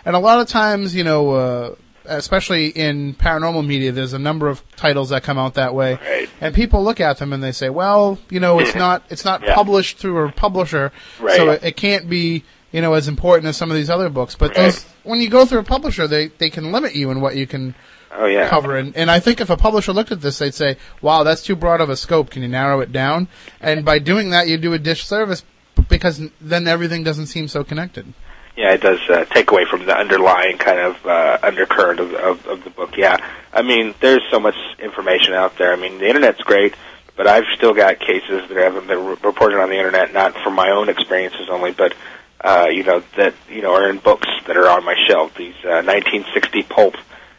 [0.04, 1.74] and a lot of times, you know, uh,
[2.04, 6.28] especially in paranormal media, there's a number of titles that come out that way, Right.
[6.40, 9.42] and people look at them and they say, well, you know, it's not it's not
[9.42, 9.54] Yeah.
[9.54, 11.36] published through a publisher, Right.
[11.36, 14.34] so it, it can't be you know as important as some of these other books.
[14.34, 14.64] But Right.
[14.66, 17.46] those when you go through a publisher, they they can limit you in what you
[17.46, 17.76] can
[18.18, 18.48] Oh yeah.
[18.48, 18.76] cover.
[18.76, 21.56] And, and I think if a publisher looked at this, they'd say, wow, that's too
[21.56, 22.30] broad of a scope.
[22.30, 23.28] Can you narrow it down?
[23.60, 25.44] And by doing that, you do a disservice
[25.88, 28.12] because then everything doesn't seem so connected.
[28.56, 32.46] Yeah, it does uh, take away from the underlying kind of uh, undercurrent of, of,
[32.46, 32.96] of the book.
[32.96, 33.18] Yeah,
[33.52, 35.74] I mean, there's so much information out there.
[35.74, 36.74] I mean, the internet's great,
[37.16, 40.54] but I've still got cases that haven't been re- reported on the internet, not from
[40.54, 41.94] my own experiences only, but
[42.40, 45.34] uh, you know that you know are in books that are on my shelf.
[45.34, 46.96] These uh, 1960 pulp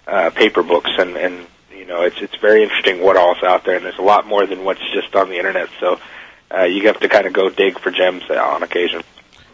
[0.07, 1.45] uh, paper books, and and
[1.75, 4.45] you know it's it's very interesting what all's out there, and there's a lot more
[4.45, 5.69] than what's just on the internet.
[5.79, 5.99] So
[6.55, 9.03] uh, you have to kind of go dig for gems uh, on occasion.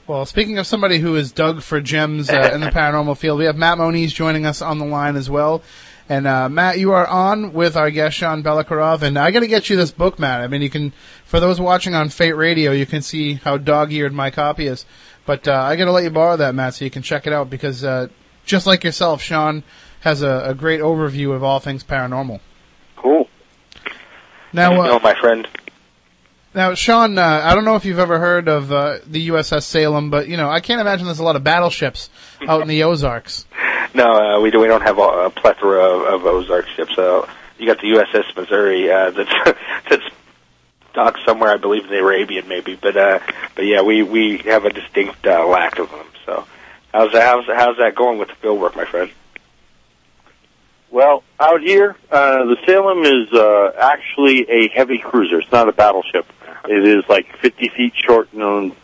[0.06, 3.46] Well, speaking of somebody who is dug for gems uh, in the paranormal field, we
[3.46, 5.64] have Matt Moniz joining us on the line as well.
[6.10, 9.48] And uh, Matt, you are on with our guest Sean Belakarov, and I got to
[9.48, 10.42] get you this book, Matt.
[10.42, 10.92] I mean, you can,
[11.24, 14.86] for those watching on Fate Radio, you can see how dog-eared my copy is.
[15.26, 17.32] But uh, I got to let you borrow that, Matt, so you can check it
[17.32, 18.10] out because uh,
[18.46, 19.64] just like yourself, Sean
[20.04, 22.42] has a, a great overview of all things paranormal.
[22.98, 23.30] Cool.
[24.52, 25.48] Now, uh, no, my friend.
[26.54, 30.12] Now, Sean, uh, I don't know if you've ever heard of uh, the USS Salem,
[30.12, 32.10] but you know, I can't imagine there's a lot of battleships
[32.48, 33.46] out in the Ozarks.
[33.94, 34.60] No, uh, we do.
[34.60, 36.98] We don't have a, a plethora of, of Ozark ships.
[36.98, 37.28] Uh,
[37.58, 39.58] you got the USS Missouri uh, that's
[39.90, 40.04] that's
[40.94, 42.76] docked somewhere, I believe, in the Arabian, maybe.
[42.76, 43.20] But uh,
[43.56, 46.06] but yeah, we we have a distinct uh, lack of them.
[46.26, 46.46] So
[46.94, 49.10] how's that, how's how's that going with the field work, my friend?
[50.94, 55.40] Well, out here, uh, the Salem is uh, actually a heavy cruiser.
[55.40, 56.32] It's not a battleship.
[56.70, 58.76] It is like 50 feet short and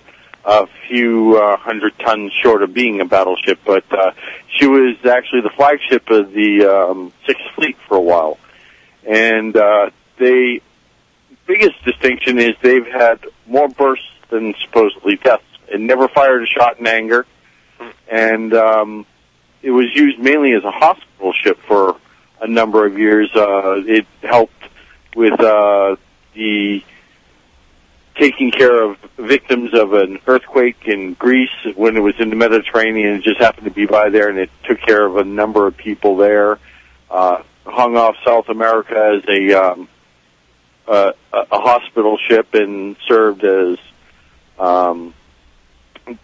[0.43, 3.60] a few uh, hundred tons short of being a battleship.
[3.64, 4.14] But uh,
[4.47, 8.39] she was actually the flagship of the um, Sixth Fleet for a while.
[9.07, 10.62] And uh, they
[11.45, 15.43] biggest distinction is they've had more bursts than supposedly deaths.
[15.68, 17.28] It never fired a shot in anger,
[18.07, 19.05] and um,
[19.62, 21.97] it was used mainly as a hospital ship for
[22.41, 23.30] a number of years.
[23.36, 24.53] Uh, it helped
[25.16, 25.95] with uh,
[26.34, 26.84] the
[28.16, 33.16] taking care of victims of an earthquake in Greece when it was in the Mediterranean.
[33.16, 35.78] It just happened to be by there, and it took care of a number of
[35.78, 36.60] people there.
[37.10, 39.88] Uh, hung off South America as a um,
[40.88, 43.78] uh, a, hospital ship and served as
[44.57, 45.14] um,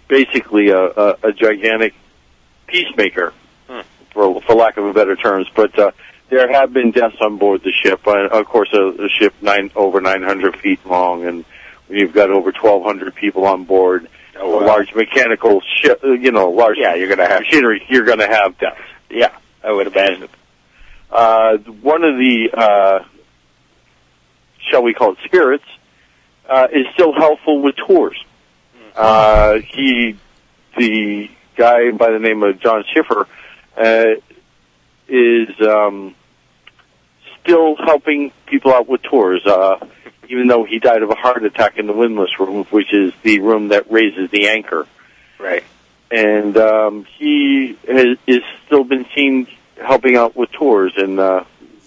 [0.08, 1.94] basically a, a, a gigantic
[2.68, 3.34] peacemaker,
[3.70, 3.82] Hmm.
[4.12, 5.48] for for lack of a better terms.
[5.56, 5.92] But uh,
[6.30, 8.06] there have been deaths on board the ship.
[8.08, 11.46] Uh, of course, a, a ship nine over 900 feet long, and
[11.90, 14.08] you've got over 1,200 people on board,
[14.38, 18.04] Oh, a large mechanical ship, uh, you know, large Yeah, you're gonna have- machinery, you're
[18.04, 18.82] going to have deaths.
[19.10, 19.30] Yeah,
[19.64, 20.28] I would imagine.
[21.12, 23.00] Uh, one of the, uh,
[24.70, 25.64] shall we call it spirits,
[26.50, 28.18] uh, is still helpful with tours.
[28.96, 30.18] Uh, he,
[30.78, 33.28] the guy by the name of John Schiffer,
[33.78, 34.06] uh,
[35.08, 36.16] is, um,
[37.42, 39.78] still helping people out with tours, uh,
[40.28, 43.40] even though he died of a heart attack in the windlass room, which is the
[43.40, 44.88] room that raises the anchor
[45.38, 45.64] Right.
[46.10, 49.48] and um, he has is still been seen
[49.80, 51.44] helping out with tours, and uh,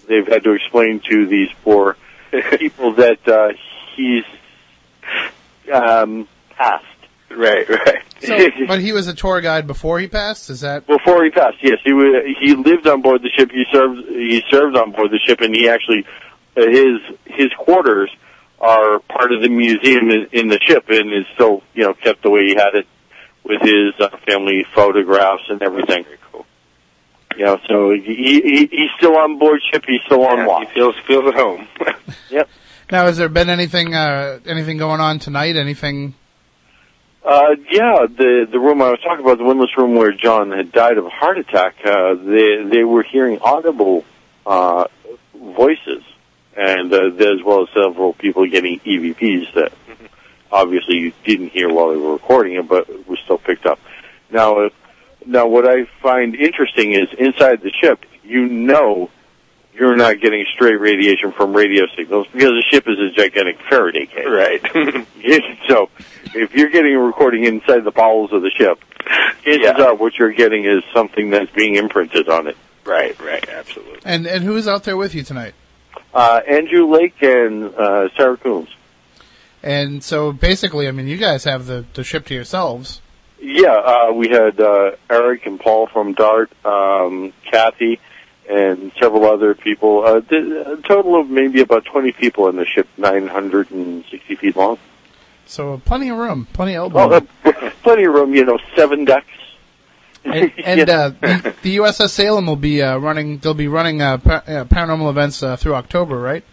[0.07, 1.97] they've had to explain to these poor
[2.57, 3.49] people that uh,
[3.95, 4.23] he's
[5.73, 6.85] um, passed.
[7.31, 8.03] Right, right.
[8.21, 10.49] So, but he was a tour guide before he passed.
[10.49, 12.03] Is that Before he passed, yes, he wa
[12.39, 13.51] he lived on board the ship.
[13.51, 16.05] He served he served on board the ship, and he actually
[16.57, 18.09] uh, his his quarters
[18.59, 22.23] are part of the museum in, in the ship, and is still you know kept
[22.23, 22.87] the way he had it
[23.43, 26.03] with his uh, family photographs and everything.
[26.03, 26.45] Very cool.
[27.37, 28.01] You know, so he,
[28.41, 29.85] he he's still on board ship.
[29.87, 30.67] He's still on Yeah, watch.
[30.67, 31.67] he feels feels at home.
[32.31, 32.49] Yep.
[32.91, 33.05] now?
[33.05, 35.55] Has there been anything uh, anything going on tonight?
[35.55, 36.15] Anything?
[37.23, 40.71] Uh, yeah, the the room I was talking about, the windlass room where John had
[40.71, 41.75] died of a heart attack.
[41.83, 44.05] Uh, they they were hearing audible
[44.45, 44.85] uh,
[45.35, 46.03] voices,
[46.55, 49.73] and uh, as well as several people getting EVPs that
[50.51, 53.79] obviously you didn't hear while they were recording it, but were still picked up.
[54.31, 54.69] Now, uh,
[55.25, 59.09] now what I find interesting is inside the ship, you know.
[59.71, 64.07] You're not getting straight radiation from radio signals because the ship is a gigantic Faraday
[64.07, 64.25] cage.
[64.27, 64.61] right.
[65.69, 65.89] so,
[66.35, 68.79] if you're getting a recording inside the bowels of the ship,
[69.43, 69.83] chances Yeah.
[69.83, 72.57] are what you're getting is something that's being imprinted on it.
[72.85, 73.99] right, right, absolutely.
[74.05, 75.53] And and who is out there with you tonight?
[76.13, 78.69] Uh, Andrew Lake and uh, Sarah Coombs.
[79.61, 83.01] And so basically, I mean, you guys have the the ship to yourselves.
[83.41, 87.99] Yeah, uh, we had uh, Eric and Paul from Dart, um, Kathy,
[88.49, 90.03] and several other people.
[90.05, 94.77] Uh, a total of maybe about 20 people in the ship, 960 feet long.
[95.49, 97.25] So plenty of room, plenty of elbow.
[97.43, 99.25] Oh, uh, plenty of room, you know, seven decks.
[100.23, 103.39] And, and uh, the, the USS Salem will be uh, running.
[103.39, 106.43] They'll be running uh, pa- uh, paranormal events uh, through October, right?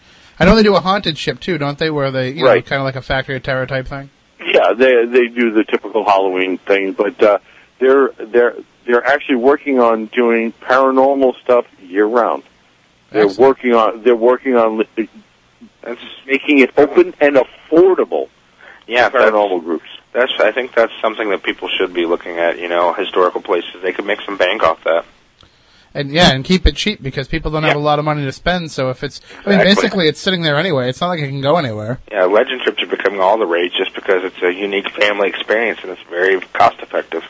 [0.41, 1.91] I know they do a haunted ship too, don't they?
[1.91, 2.65] Where they, you know, Right.
[2.65, 4.09] kind of like a Factory of Terror type thing.
[4.41, 7.39] Yeah, they they do the typical Halloween thing, but uh,
[7.79, 8.55] they're they're
[8.87, 12.45] they're actually working on doing paranormal stuff year round.
[13.11, 13.41] They're Excellent.
[13.49, 14.85] working on they're working on
[16.27, 18.29] making it open and affordable
[18.87, 19.89] yeah, that's, paranormal groups.
[20.13, 22.59] that's I think that's something that people should be looking at.
[22.59, 25.05] You know, historical places they could make some bank off that.
[25.95, 28.33] And yeah, and keep it cheap because people don't have a lot of money to
[28.33, 28.71] spend.
[28.71, 30.91] So if it's, I mean, basically it's sitting there anyway.
[30.91, 32.01] It's not like it can go anywhere.
[32.13, 35.81] Yeah, legend trips are becoming all the rage just because it's a unique family experience
[35.83, 37.25] and it's very cost effective.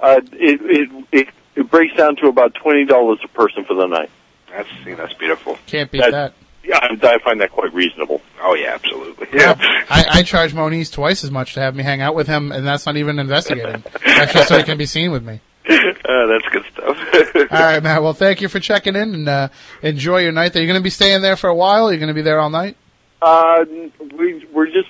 [0.00, 3.86] Uh, it, it it it breaks down to about twenty dollars a person for the
[3.86, 4.10] night.
[4.48, 5.56] That's you know, that's beautiful.
[5.66, 6.34] Can't beat That- that.
[6.62, 8.20] Yeah, I, I find that quite reasonable.
[8.42, 9.28] Oh yeah, absolutely.
[9.32, 9.54] yeah
[9.88, 12.66] I, I charge Moniz twice as much to have me hang out with him, and
[12.66, 13.82] that's not even investigating.
[14.04, 15.40] That's just so he can be seen with me.
[15.68, 16.96] uh, that's good stuff.
[17.52, 18.02] All right, Matt.
[18.02, 19.48] Well, thank you for checking in and uh,
[19.82, 20.52] enjoy your night.
[20.52, 21.90] There, you're going to be staying there for a while.
[21.90, 22.76] You're going to be there all night.
[23.22, 23.64] Uh,
[24.16, 24.88] we we're just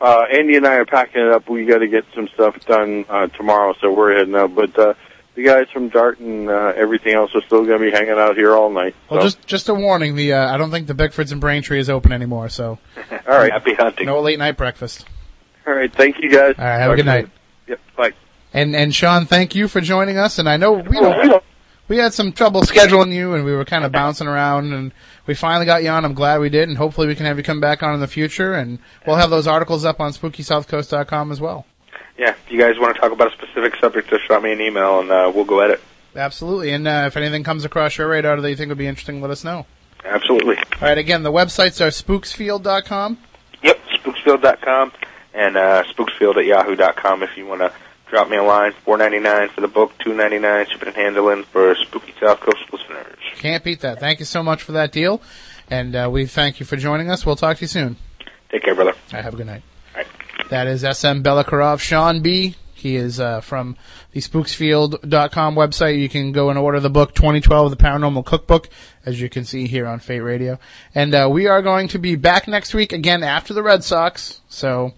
[0.00, 1.48] uh, Andy and I are packing it up.
[1.48, 4.54] We got to get some stuff done uh, tomorrow, so we're heading out.
[4.54, 4.94] But uh,
[5.36, 8.36] the guys from Dart and uh, everything else are still going to be hanging out
[8.36, 8.96] here all night.
[9.08, 10.16] Well, just just a warning.
[10.16, 12.48] The uh, I don't think the Bickfords and Braintree is open anymore.
[12.48, 12.78] So
[13.10, 14.06] all right, Happy hunting.
[14.06, 15.06] no late night breakfast.
[15.66, 15.92] all right.
[15.92, 16.54] Thank you guys.
[16.58, 16.78] All right.
[16.78, 17.28] Have a good night.
[17.68, 17.80] Yep.
[17.96, 18.12] Bye.
[18.52, 20.38] And and Sean, thank you for joining us.
[20.38, 21.42] And I know we know,
[21.88, 24.92] we had some trouble scheduling you, and we were kind of bouncing around, and
[25.26, 26.04] we finally got you on.
[26.04, 28.08] I'm glad we did, and hopefully we can have you come back on in the
[28.08, 28.54] future.
[28.54, 31.66] And we'll have those articles up on SpookySouthCoast.com as well.
[32.18, 34.60] Yeah, if you guys want to talk about a specific subject, just drop me an
[34.60, 35.80] email and uh, we'll go at it.
[36.14, 36.70] Absolutely.
[36.70, 39.30] And uh, if anything comes across your radar that you think would be interesting, let
[39.30, 39.66] us know.
[40.04, 40.56] Absolutely.
[40.56, 40.98] All right.
[40.98, 43.18] Again, the websites are spooksfield.com.
[43.62, 44.92] Yep, spooksfield.com
[45.34, 47.72] and uh, spooksfield at yahoo.com if you want to
[48.08, 48.72] drop me a line.
[48.84, 52.40] Four ninety nine for the book, two ninety nine shipping and handling for Spooky South
[52.40, 53.18] Coast listeners.
[53.34, 54.00] Can't beat that.
[54.00, 55.20] Thank you so much for that deal.
[55.68, 57.26] And uh, we thank you for joining us.
[57.26, 57.96] We'll talk to you soon.
[58.50, 58.92] Take care, brother.
[58.92, 59.62] All right, have a good night.
[60.48, 62.54] That is SM Belakarov, Sean B.
[62.72, 63.76] He is uh, from
[64.12, 65.98] the spooksfield.com website.
[65.98, 68.68] You can go and order the book 2012, The Paranormal Cookbook.
[69.04, 70.60] as you can see here on Fate Radio.
[70.94, 74.40] And uh, we are going to be back next week again after the Red Sox.
[74.48, 74.92] So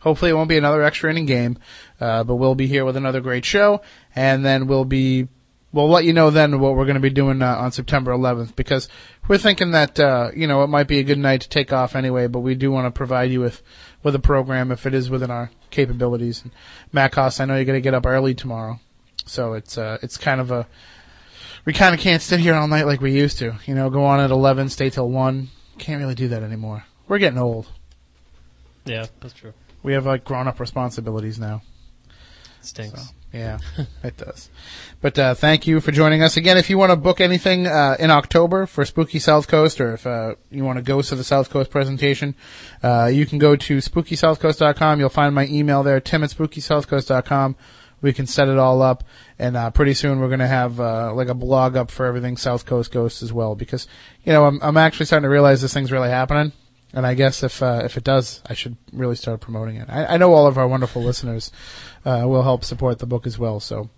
[0.00, 1.58] hopefully it won't be another extra inning game,
[1.98, 3.80] uh, but we'll be here with another great show,
[4.14, 5.28] and then we'll be
[5.72, 8.56] we'll let you know then what we're going to be doing uh, on September 11th
[8.56, 8.88] because
[9.28, 11.94] we're thinking that uh, you know it might be a good night to take off
[11.94, 13.62] anyway, but we do want to provide you with
[14.02, 16.42] with a program if it is within our capabilities.
[16.42, 16.52] And
[16.92, 18.80] Matt Cost, I know you're going to get up early tomorrow,
[19.26, 20.66] so it's uh, it's kind of a
[21.64, 23.54] we kind of can't sit here all night like we used to.
[23.66, 25.50] You know, go on at 11, stay till one.
[25.78, 26.84] Can't really do that anymore.
[27.08, 27.70] We're getting old.
[28.84, 29.52] Yeah, that's true.
[29.82, 31.62] We have like grown up responsibilities now.
[32.60, 33.02] Stinks.
[33.02, 33.58] So, yeah,
[34.02, 34.50] it does.
[35.00, 36.56] But uh, thank you for joining us again.
[36.56, 40.06] If you want to book anything uh, in October for Spooky South Coast, or if
[40.06, 42.34] uh, you want to go to the South Coast presentation,
[42.82, 44.98] uh, you can go to SpookySouthCoast.com.
[44.98, 47.56] You'll find my email there, Tim at SpookySouthCoast.com.
[48.02, 49.04] We can set it all up,
[49.38, 52.36] and uh, pretty soon we're going to have uh, like a blog up for everything
[52.36, 53.54] South Coast Ghosts as well.
[53.54, 53.86] Because
[54.24, 56.52] you know, I'm, I'm actually starting to realize this thing's really happening.
[56.92, 59.88] And I guess if uh, if it does, I should really start promoting it.
[59.88, 61.52] I, I know all of our wonderful listeners
[62.04, 63.60] will help support the book as well.
[63.60, 63.90] So,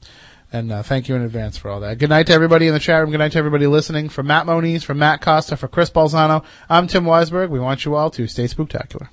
[0.53, 1.98] and uh, thank you in advance for all that.
[1.98, 3.11] Good night to everybody in the chat room.
[3.11, 4.09] Good night to everybody listening.
[4.09, 7.48] From Matt Moniz, from Matt Costa, for Chris Balzano, I'm Tim Weisberg.
[7.48, 9.09] We want you all to stay spooktacular.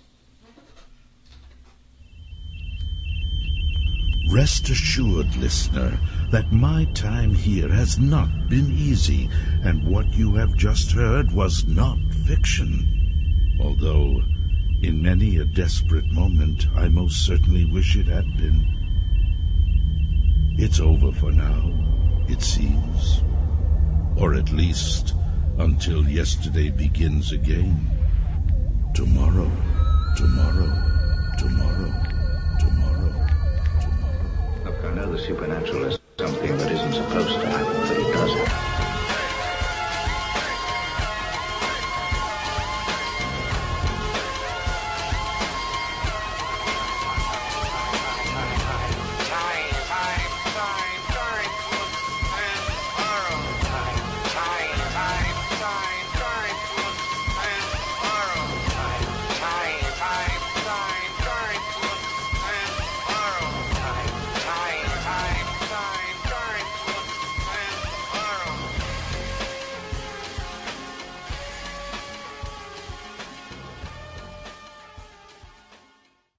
[4.32, 5.98] Rest assured, listener,
[6.32, 9.28] that my time here has not been easy,
[9.64, 13.58] and what you have just heard was not fiction.
[13.60, 14.22] Although,
[14.84, 18.79] in many a desperate moment, I most certainly wish it had been.
[20.62, 21.72] It's over for now,
[22.28, 23.24] it seems.
[24.18, 25.16] Or at least
[25.58, 27.80] until yesterday begins again.
[28.94, 29.50] Tomorrow,
[30.18, 30.70] tomorrow,
[31.38, 31.94] tomorrow,
[32.60, 33.14] tomorrow,
[33.80, 34.64] tomorrow.
[34.66, 38.34] Look, I know the supernatural is something that isn't supposed to happen, but it does
[38.34, 38.69] happen.